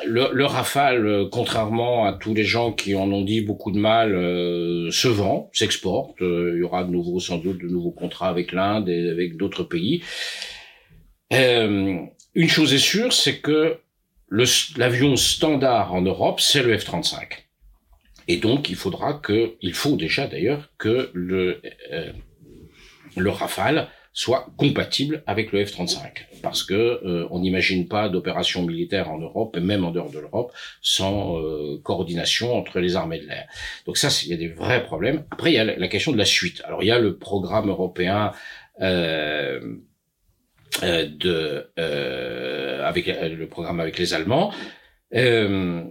le, 0.07 0.31
le, 0.33 0.45
Rafale, 0.45 1.29
contrairement 1.31 2.05
à 2.05 2.13
tous 2.13 2.35
les 2.35 2.45
gens 2.45 2.73
qui 2.73 2.95
en 2.95 3.11
ont 3.13 3.23
dit 3.23 3.41
beaucoup 3.41 3.71
de 3.71 3.79
mal, 3.79 4.15
euh, 4.15 4.91
se 4.91 5.09
vend, 5.09 5.51
s'exporte. 5.53 6.21
Euh, 6.23 6.53
il 6.55 6.61
y 6.61 6.63
aura 6.63 6.85
de 6.85 6.91
nouveau, 6.91 7.21
sans 7.21 7.39
doute, 7.39 7.59
de 7.59 7.69
nouveaux 7.69 7.91
contrats 7.91 8.29
avec 8.29 8.53
l'Inde 8.53 8.89
et 8.89 9.11
avec 9.11 9.37
d'autres 9.37 9.65
pays. 9.65 10.03
Euh, 11.33 11.99
une 12.35 12.49
chose 12.49 12.75
est 12.75 12.79
sûre, 12.79 13.13
c'est 13.13 13.41
que 13.41 13.79
l'avion 14.77 15.17
standard 15.17 15.95
en 15.95 16.03
Europe, 16.03 16.41
c'est 16.41 16.63
le 16.63 16.77
F-35. 16.77 17.47
Et 18.29 18.37
donc, 18.37 18.69
il 18.71 18.77
faudra 18.77 19.15
que, 19.15 19.55
il 19.61 19.75
faut 19.75 19.97
déjà 19.97 20.27
d'ailleurs 20.27 20.71
que 20.79 21.11
le 21.15 21.61
euh, 21.93 22.13
le 23.17 23.31
Rafale 23.31 23.89
soit 24.13 24.47
compatible 24.57 25.23
avec 25.27 25.53
le 25.53 25.65
F-35 25.65 26.27
parce 26.43 26.63
que 26.65 26.75
euh, 26.75 27.27
on 27.31 27.41
n'imagine 27.41 27.87
pas 27.87 28.09
d'opération 28.09 28.63
militaire 28.63 29.11
en 29.11 29.19
Europe 29.19 29.57
et 29.57 29.61
même 29.61 29.85
en 29.85 29.91
dehors 29.91 30.11
de 30.11 30.19
l'Europe 30.19 30.53
sans 30.83 31.39
euh, 31.39 31.81
coordination 31.83 32.55
entre 32.55 32.81
les 32.81 32.97
armées 32.97 33.21
de 33.21 33.27
l'air. 33.27 33.47
Donc 33.87 33.97
ça, 33.97 34.09
il 34.25 34.31
y 34.31 34.35
a 34.35 34.37
des 34.37 34.49
vrais 34.49 34.83
problèmes. 34.83 35.25
Après, 35.31 35.53
il 35.53 35.55
y 35.55 35.59
a 35.59 35.65
la 35.65 35.89
question 35.89 36.13
de 36.13 36.19
la 36.19 36.25
suite. 36.25 36.63
Alors 36.65 36.83
il 36.83 36.87
y 36.87 36.91
a 36.91 36.99
le 36.99 37.17
programme 37.17 37.69
européen 37.69 38.33
euh, 38.81 39.77
euh 40.83 41.07
de 41.07 41.71
avec 42.83 43.07
le 43.07 43.47
programme 43.47 43.81
avec 43.81 43.99
les 43.99 44.15
Allemands. 44.15 44.53
Euh, 45.15 45.83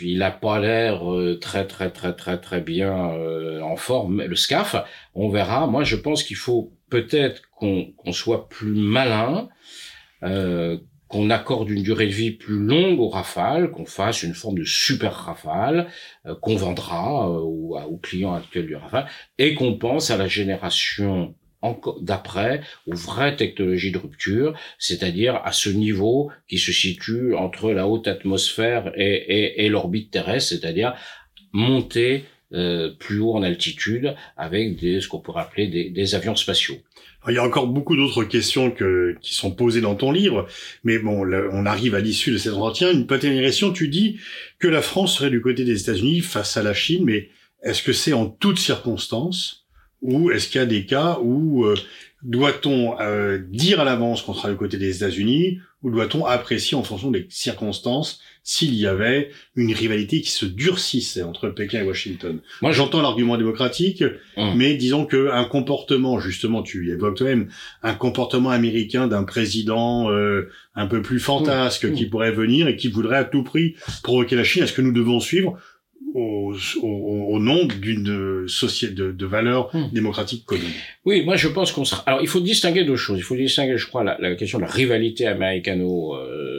il 0.00 0.22
a 0.22 0.30
pas 0.30 0.58
l'air 0.58 1.02
très 1.40 1.66
très 1.66 1.90
très 1.90 2.14
très 2.14 2.38
très 2.38 2.60
bien 2.60 2.92
en 3.62 3.76
forme. 3.76 4.22
Le 4.22 4.36
SCAF, 4.36 4.76
on 5.14 5.28
verra. 5.28 5.66
Moi, 5.66 5.84
je 5.84 5.96
pense 5.96 6.22
qu'il 6.22 6.36
faut 6.36 6.72
peut-être 6.94 7.42
qu'on 7.50 8.12
soit 8.12 8.48
plus 8.48 8.72
malin, 8.72 9.48
euh, 10.22 10.78
qu'on 11.08 11.28
accorde 11.28 11.68
une 11.68 11.82
durée 11.82 12.06
de 12.06 12.12
vie 12.12 12.30
plus 12.30 12.56
longue 12.56 13.00
au 13.00 13.08
Rafale, 13.08 13.72
qu'on 13.72 13.84
fasse 13.84 14.22
une 14.22 14.34
forme 14.34 14.58
de 14.58 14.64
super 14.64 15.12
Rafale 15.12 15.88
euh, 16.26 16.36
qu'on 16.36 16.54
vendra 16.54 17.28
euh, 17.28 17.40
aux 17.40 17.98
clients 18.00 18.34
actuels 18.34 18.68
du 18.68 18.76
Rafale, 18.76 19.08
et 19.38 19.54
qu'on 19.54 19.76
pense 19.76 20.12
à 20.12 20.16
la 20.16 20.28
génération 20.28 21.34
d'après 22.00 22.60
aux 22.86 22.94
vraies 22.94 23.34
technologies 23.34 23.90
de 23.90 23.98
rupture, 23.98 24.54
c'est-à-dire 24.78 25.40
à 25.44 25.50
ce 25.50 25.70
niveau 25.70 26.30
qui 26.46 26.58
se 26.58 26.72
situe 26.72 27.34
entre 27.34 27.72
la 27.72 27.88
haute 27.88 28.06
atmosphère 28.06 28.92
et, 28.96 29.14
et, 29.14 29.64
et 29.64 29.68
l'orbite 29.68 30.12
terrestre, 30.12 30.50
c'est-à-dire 30.50 30.94
monter 31.52 32.24
euh, 32.54 32.90
plus 32.98 33.18
haut 33.20 33.34
en 33.34 33.42
altitude 33.42 34.14
avec 34.36 34.78
des, 34.80 35.00
ce 35.00 35.08
qu'on 35.08 35.20
pourrait 35.20 35.42
appeler 35.42 35.66
des, 35.66 35.90
des 35.90 36.14
avions 36.14 36.36
spatiaux. 36.36 36.76
Alors, 37.22 37.30
il 37.30 37.34
y 37.34 37.38
a 37.38 37.44
encore 37.44 37.66
beaucoup 37.66 37.96
d'autres 37.96 38.24
questions 38.24 38.70
que, 38.70 39.16
qui 39.20 39.34
sont 39.34 39.50
posées 39.50 39.80
dans 39.80 39.94
ton 39.94 40.12
livre, 40.12 40.46
mais 40.84 40.98
bon, 40.98 41.26
on 41.52 41.66
arrive 41.66 41.94
à 41.94 42.00
l'issue 42.00 42.32
de 42.32 42.38
cet 42.38 42.52
entretien. 42.52 42.92
Une 42.92 43.06
petite 43.06 43.30
question, 43.40 43.72
tu 43.72 43.88
dis 43.88 44.18
que 44.58 44.68
la 44.68 44.82
France 44.82 45.16
serait 45.16 45.30
du 45.30 45.40
côté 45.40 45.64
des 45.64 45.80
États-Unis 45.80 46.20
face 46.20 46.56
à 46.56 46.62
la 46.62 46.74
Chine, 46.74 47.04
mais 47.04 47.30
est-ce 47.62 47.82
que 47.82 47.94
c'est 47.94 48.12
en 48.12 48.26
toutes 48.26 48.58
circonstances 48.58 49.64
ou 50.02 50.30
est-ce 50.30 50.48
qu'il 50.48 50.60
y 50.60 50.62
a 50.62 50.66
des 50.66 50.84
cas 50.84 51.18
où 51.22 51.64
euh, 51.64 51.74
doit-on 52.22 53.00
euh, 53.00 53.38
dire 53.38 53.80
à 53.80 53.84
l'avance 53.84 54.20
qu'on 54.20 54.34
sera 54.34 54.50
du 54.50 54.56
côté 54.56 54.76
des 54.76 54.96
États-Unis 54.96 55.60
ou 55.82 55.90
doit-on 55.90 56.26
apprécier 56.26 56.76
en 56.76 56.82
fonction 56.82 57.10
des 57.10 57.26
circonstances 57.30 58.20
s'il 58.46 58.74
y 58.74 58.86
avait 58.86 59.30
une 59.56 59.72
rivalité 59.72 60.20
qui 60.20 60.30
se 60.30 60.44
durcissait 60.44 61.22
entre 61.22 61.48
Pékin 61.48 61.80
et 61.80 61.86
Washington 61.86 62.40
Moi, 62.60 62.72
j'entends 62.72 63.00
l'argument 63.00 63.38
démocratique, 63.38 64.04
hum. 64.36 64.54
mais 64.54 64.74
disons 64.74 65.06
que 65.06 65.30
un 65.32 65.44
comportement, 65.44 66.20
justement, 66.20 66.62
tu 66.62 66.90
évoques 66.92 67.16
toi-même, 67.16 67.48
un 67.82 67.94
comportement 67.94 68.50
américain 68.50 69.08
d'un 69.08 69.24
président 69.24 70.10
euh, 70.10 70.50
un 70.74 70.86
peu 70.86 71.00
plus 71.00 71.20
fantasque 71.20 71.84
hum. 71.84 71.94
qui 71.94 72.04
pourrait 72.04 72.32
venir 72.32 72.68
et 72.68 72.76
qui 72.76 72.88
voudrait 72.88 73.16
à 73.16 73.24
tout 73.24 73.42
prix 73.42 73.76
provoquer 74.02 74.36
la 74.36 74.44
Chine, 74.44 74.62
est-ce 74.62 74.74
que 74.74 74.82
nous 74.82 74.92
devons 74.92 75.20
suivre 75.20 75.58
au, 76.14 76.54
au, 76.80 77.26
au, 77.34 77.38
nom 77.40 77.64
d'une 77.64 78.46
société 78.46 78.94
de, 78.94 79.10
de 79.10 79.26
valeurs 79.26 79.74
hmm. 79.74 79.88
démocratiques 79.92 80.46
communes. 80.46 80.70
Oui, 81.04 81.24
moi 81.24 81.36
je 81.36 81.48
pense 81.48 81.72
qu'on 81.72 81.84
sera. 81.84 82.02
Alors 82.06 82.20
il 82.22 82.28
faut 82.28 82.40
distinguer 82.40 82.84
deux 82.84 82.96
choses. 82.96 83.18
Il 83.18 83.22
faut 83.22 83.34
distinguer, 83.34 83.76
je 83.76 83.86
crois, 83.86 84.04
la, 84.04 84.16
la 84.20 84.34
question 84.36 84.58
de 84.58 84.64
la 84.64 84.70
rivalité 84.70 85.26
américano 85.26 86.14
euh, 86.14 86.53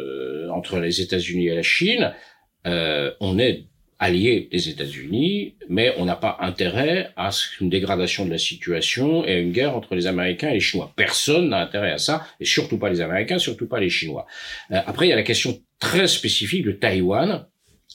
entre 0.55 0.79
les 0.79 1.01
États-Unis 1.01 1.47
et 1.47 1.55
la 1.55 1.63
Chine. 1.63 2.13
Euh, 2.65 3.11
on 3.19 3.37
est 3.37 3.65
alliés 3.99 4.49
des 4.51 4.69
États-Unis, 4.69 5.55
mais 5.69 5.93
on 5.97 6.05
n'a 6.05 6.15
pas 6.15 6.37
intérêt 6.41 7.11
à 7.15 7.29
une 7.61 7.69
dégradation 7.69 8.25
de 8.25 8.31
la 8.31 8.37
situation 8.37 9.25
et 9.25 9.33
à 9.33 9.37
une 9.39 9.51
guerre 9.51 9.75
entre 9.75 9.95
les 9.95 10.07
Américains 10.07 10.49
et 10.49 10.55
les 10.55 10.59
Chinois. 10.59 10.91
Personne 10.95 11.49
n'a 11.49 11.59
intérêt 11.61 11.91
à 11.91 11.97
ça, 11.97 12.25
et 12.39 12.45
surtout 12.45 12.77
pas 12.77 12.89
les 12.89 13.01
Américains, 13.01 13.39
surtout 13.39 13.67
pas 13.67 13.79
les 13.79 13.89
Chinois. 13.89 14.25
Euh, 14.71 14.81
après, 14.85 15.07
il 15.07 15.09
y 15.09 15.13
a 15.13 15.15
la 15.15 15.23
question 15.23 15.61
très 15.79 16.07
spécifique 16.07 16.65
de 16.65 16.71
Taïwan, 16.71 17.45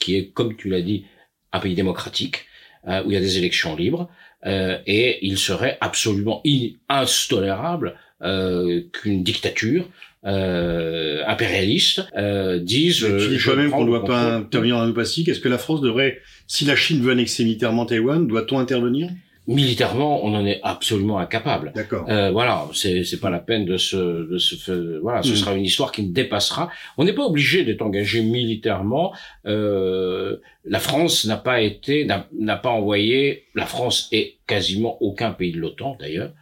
qui 0.00 0.16
est, 0.16 0.30
comme 0.30 0.56
tu 0.56 0.68
l'as 0.68 0.80
dit, 0.80 1.04
un 1.52 1.60
pays 1.60 1.74
démocratique 1.74 2.46
euh, 2.88 3.02
où 3.04 3.10
il 3.10 3.14
y 3.14 3.16
a 3.16 3.20
des 3.20 3.38
élections 3.38 3.76
libres 3.76 4.08
euh, 4.46 4.78
et 4.86 5.26
il 5.26 5.38
serait 5.38 5.76
absolument 5.80 6.42
intolérable 6.88 7.96
euh, 8.22 8.82
qu'une 8.92 9.22
dictature 9.22 9.86
euh, 10.26 11.22
impérialiste 11.26 12.02
euh, 12.16 12.58
dise. 12.58 12.98
tu 12.98 13.28
dis 13.28 13.38
toi-même 13.38 13.70
qu'on 13.70 13.84
ne 13.84 13.90
doit 13.90 14.04
pas 14.04 14.36
intervenir 14.36 14.78
dans 14.78 14.92
Pacifique. 14.92 15.28
Est-ce 15.28 15.40
que 15.40 15.48
la 15.48 15.58
France 15.58 15.80
devrait, 15.80 16.18
si 16.46 16.64
la 16.64 16.76
Chine 16.76 17.00
veut 17.00 17.12
annexer 17.12 17.44
militairement 17.44 17.86
Taïwan, 17.86 18.26
doit-on 18.26 18.58
intervenir? 18.58 19.10
Militairement, 19.46 20.24
on 20.24 20.34
en 20.34 20.46
est 20.46 20.60
absolument 20.62 21.18
incapable. 21.18 21.72
D'accord. 21.74 22.04
Euh, 22.08 22.30
voilà, 22.30 22.68
c'est 22.72 23.02
c'est 23.04 23.18
pas 23.18 23.30
la 23.30 23.40
peine 23.40 23.64
de 23.64 23.78
se 23.78 23.96
de 24.30 24.38
se 24.38 24.98
voilà, 25.00 25.22
ce 25.22 25.32
mm. 25.32 25.36
sera 25.36 25.54
une 25.54 25.64
histoire 25.64 25.90
qui 25.90 26.04
ne 26.04 26.12
dépassera. 26.12 26.70
On 26.98 27.04
n'est 27.04 27.14
pas 27.14 27.24
obligé 27.24 27.64
d'être 27.64 27.82
engagé 27.82 28.22
militairement. 28.22 29.12
Euh, 29.46 30.36
la 30.64 30.78
France 30.78 31.24
n'a 31.24 31.36
pas 31.36 31.62
été 31.62 32.04
n'a 32.04 32.56
pas 32.56 32.68
envoyé. 32.68 33.46
La 33.54 33.66
France 33.66 34.08
et 34.12 34.36
quasiment 34.46 35.02
aucun 35.02 35.32
pays 35.32 35.52
de 35.52 35.58
l'OTAN 35.58 35.96
d'ailleurs, 35.98 36.28
euh, 36.28 36.39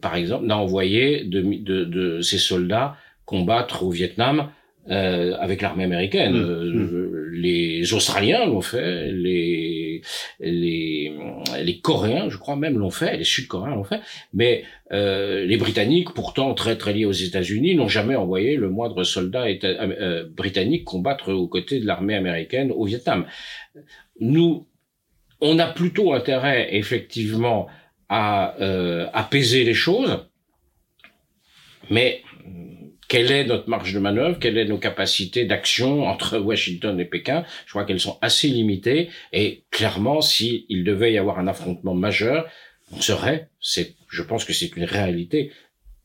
par 0.00 0.16
exemple, 0.16 0.46
n'a 0.46 0.56
envoyé 0.56 1.24
de, 1.24 1.40
de 1.42 1.84
de 1.84 2.20
ses 2.20 2.38
soldats 2.38 2.96
combattre 3.24 3.82
au 3.82 3.90
Vietnam 3.90 4.50
euh, 4.90 5.36
avec 5.38 5.60
l'armée 5.60 5.84
américaine. 5.84 6.32
Mmh. 6.32 6.50
Euh, 6.50 6.72
mmh. 6.72 7.30
Les 7.32 7.92
Australiens 7.92 8.46
l'ont 8.46 8.62
fait, 8.62 9.12
les, 9.12 10.00
les, 10.40 11.12
les 11.62 11.78
Coréens, 11.78 12.30
je 12.30 12.38
crois 12.38 12.56
même, 12.56 12.78
l'ont 12.78 12.90
fait, 12.90 13.18
les 13.18 13.24
Sud-Coréens 13.24 13.74
l'ont 13.74 13.84
fait, 13.84 14.00
mais 14.32 14.64
euh, 14.92 15.44
les 15.44 15.58
Britanniques, 15.58 16.14
pourtant 16.14 16.54
très 16.54 16.76
très 16.76 16.94
liés 16.94 17.04
aux 17.04 17.12
États-Unis, 17.12 17.74
n'ont 17.74 17.86
jamais 17.88 18.16
envoyé 18.16 18.56
le 18.56 18.70
moindre 18.70 19.04
soldat 19.04 19.44
euh, 19.46 20.26
britannique 20.30 20.84
combattre 20.84 21.32
aux 21.32 21.48
côtés 21.48 21.80
de 21.80 21.86
l'armée 21.86 22.14
américaine 22.14 22.72
au 22.72 22.86
Vietnam. 22.86 23.26
Nous, 24.20 24.66
on 25.40 25.58
a 25.58 25.66
plutôt 25.66 26.14
intérêt, 26.14 26.74
effectivement, 26.74 27.68
à 28.08 28.54
apaiser 29.12 29.64
les 29.64 29.74
choses. 29.74 30.24
Mais 31.90 32.22
quelle 33.08 33.32
est 33.32 33.44
notre 33.44 33.68
marge 33.68 33.94
de 33.94 33.98
manœuvre, 33.98 34.38
quelles 34.38 34.58
sont 34.58 34.68
nos 34.68 34.78
capacités 34.78 35.46
d'action 35.46 36.06
entre 36.06 36.38
Washington 36.38 37.00
et 37.00 37.06
Pékin? 37.06 37.44
Je 37.64 37.70
crois 37.70 37.84
qu'elles 37.84 38.00
sont 38.00 38.18
assez 38.20 38.48
limitées. 38.48 39.08
Et 39.32 39.64
clairement, 39.70 40.20
s'il 40.20 40.84
devait 40.84 41.12
y 41.12 41.18
avoir 41.18 41.38
un 41.38 41.48
affrontement 41.48 41.94
majeur, 41.94 42.48
on 42.92 43.00
serait, 43.00 43.50
je 44.08 44.22
pense 44.22 44.44
que 44.44 44.52
c'est 44.52 44.76
une 44.76 44.84
réalité, 44.84 45.52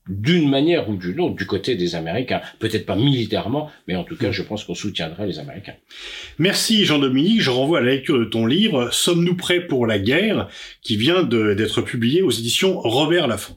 d'une 0.08 0.50
manière 0.50 0.90
ou 0.90 0.96
d'une 0.96 1.20
autre 1.20 1.36
du 1.36 1.46
côté 1.46 1.76
des 1.76 1.96
Américains. 1.96 2.42
Peut-être 2.60 2.86
pas 2.86 2.96
militairement, 2.96 3.72
mais 3.88 3.96
en 3.96 4.04
tout 4.04 4.18
cas, 4.18 4.32
je 4.32 4.42
pense 4.42 4.64
qu'on 4.64 4.76
soutiendrait 4.76 5.28
les 5.28 5.40
Américains. 5.40 5.76
Merci 6.40 6.86
Jean-Dominique. 6.86 7.42
Je 7.42 7.50
renvoie 7.50 7.80
à 7.80 7.82
la 7.82 7.92
lecture 7.92 8.20
de 8.20 8.26
ton 8.26 8.46
livre 8.46 8.90
Sommes-nous 8.92 9.36
prêts 9.36 9.66
pour 9.66 9.88
la 9.88 10.00
guerre 10.00 10.48
qui 10.82 10.98
vient 10.98 11.24
d'être 11.24 11.82
publié 11.82 12.22
aux 12.22 12.32
éditions 12.32 12.80
Robert 12.80 13.28
Laffont. 13.28 13.56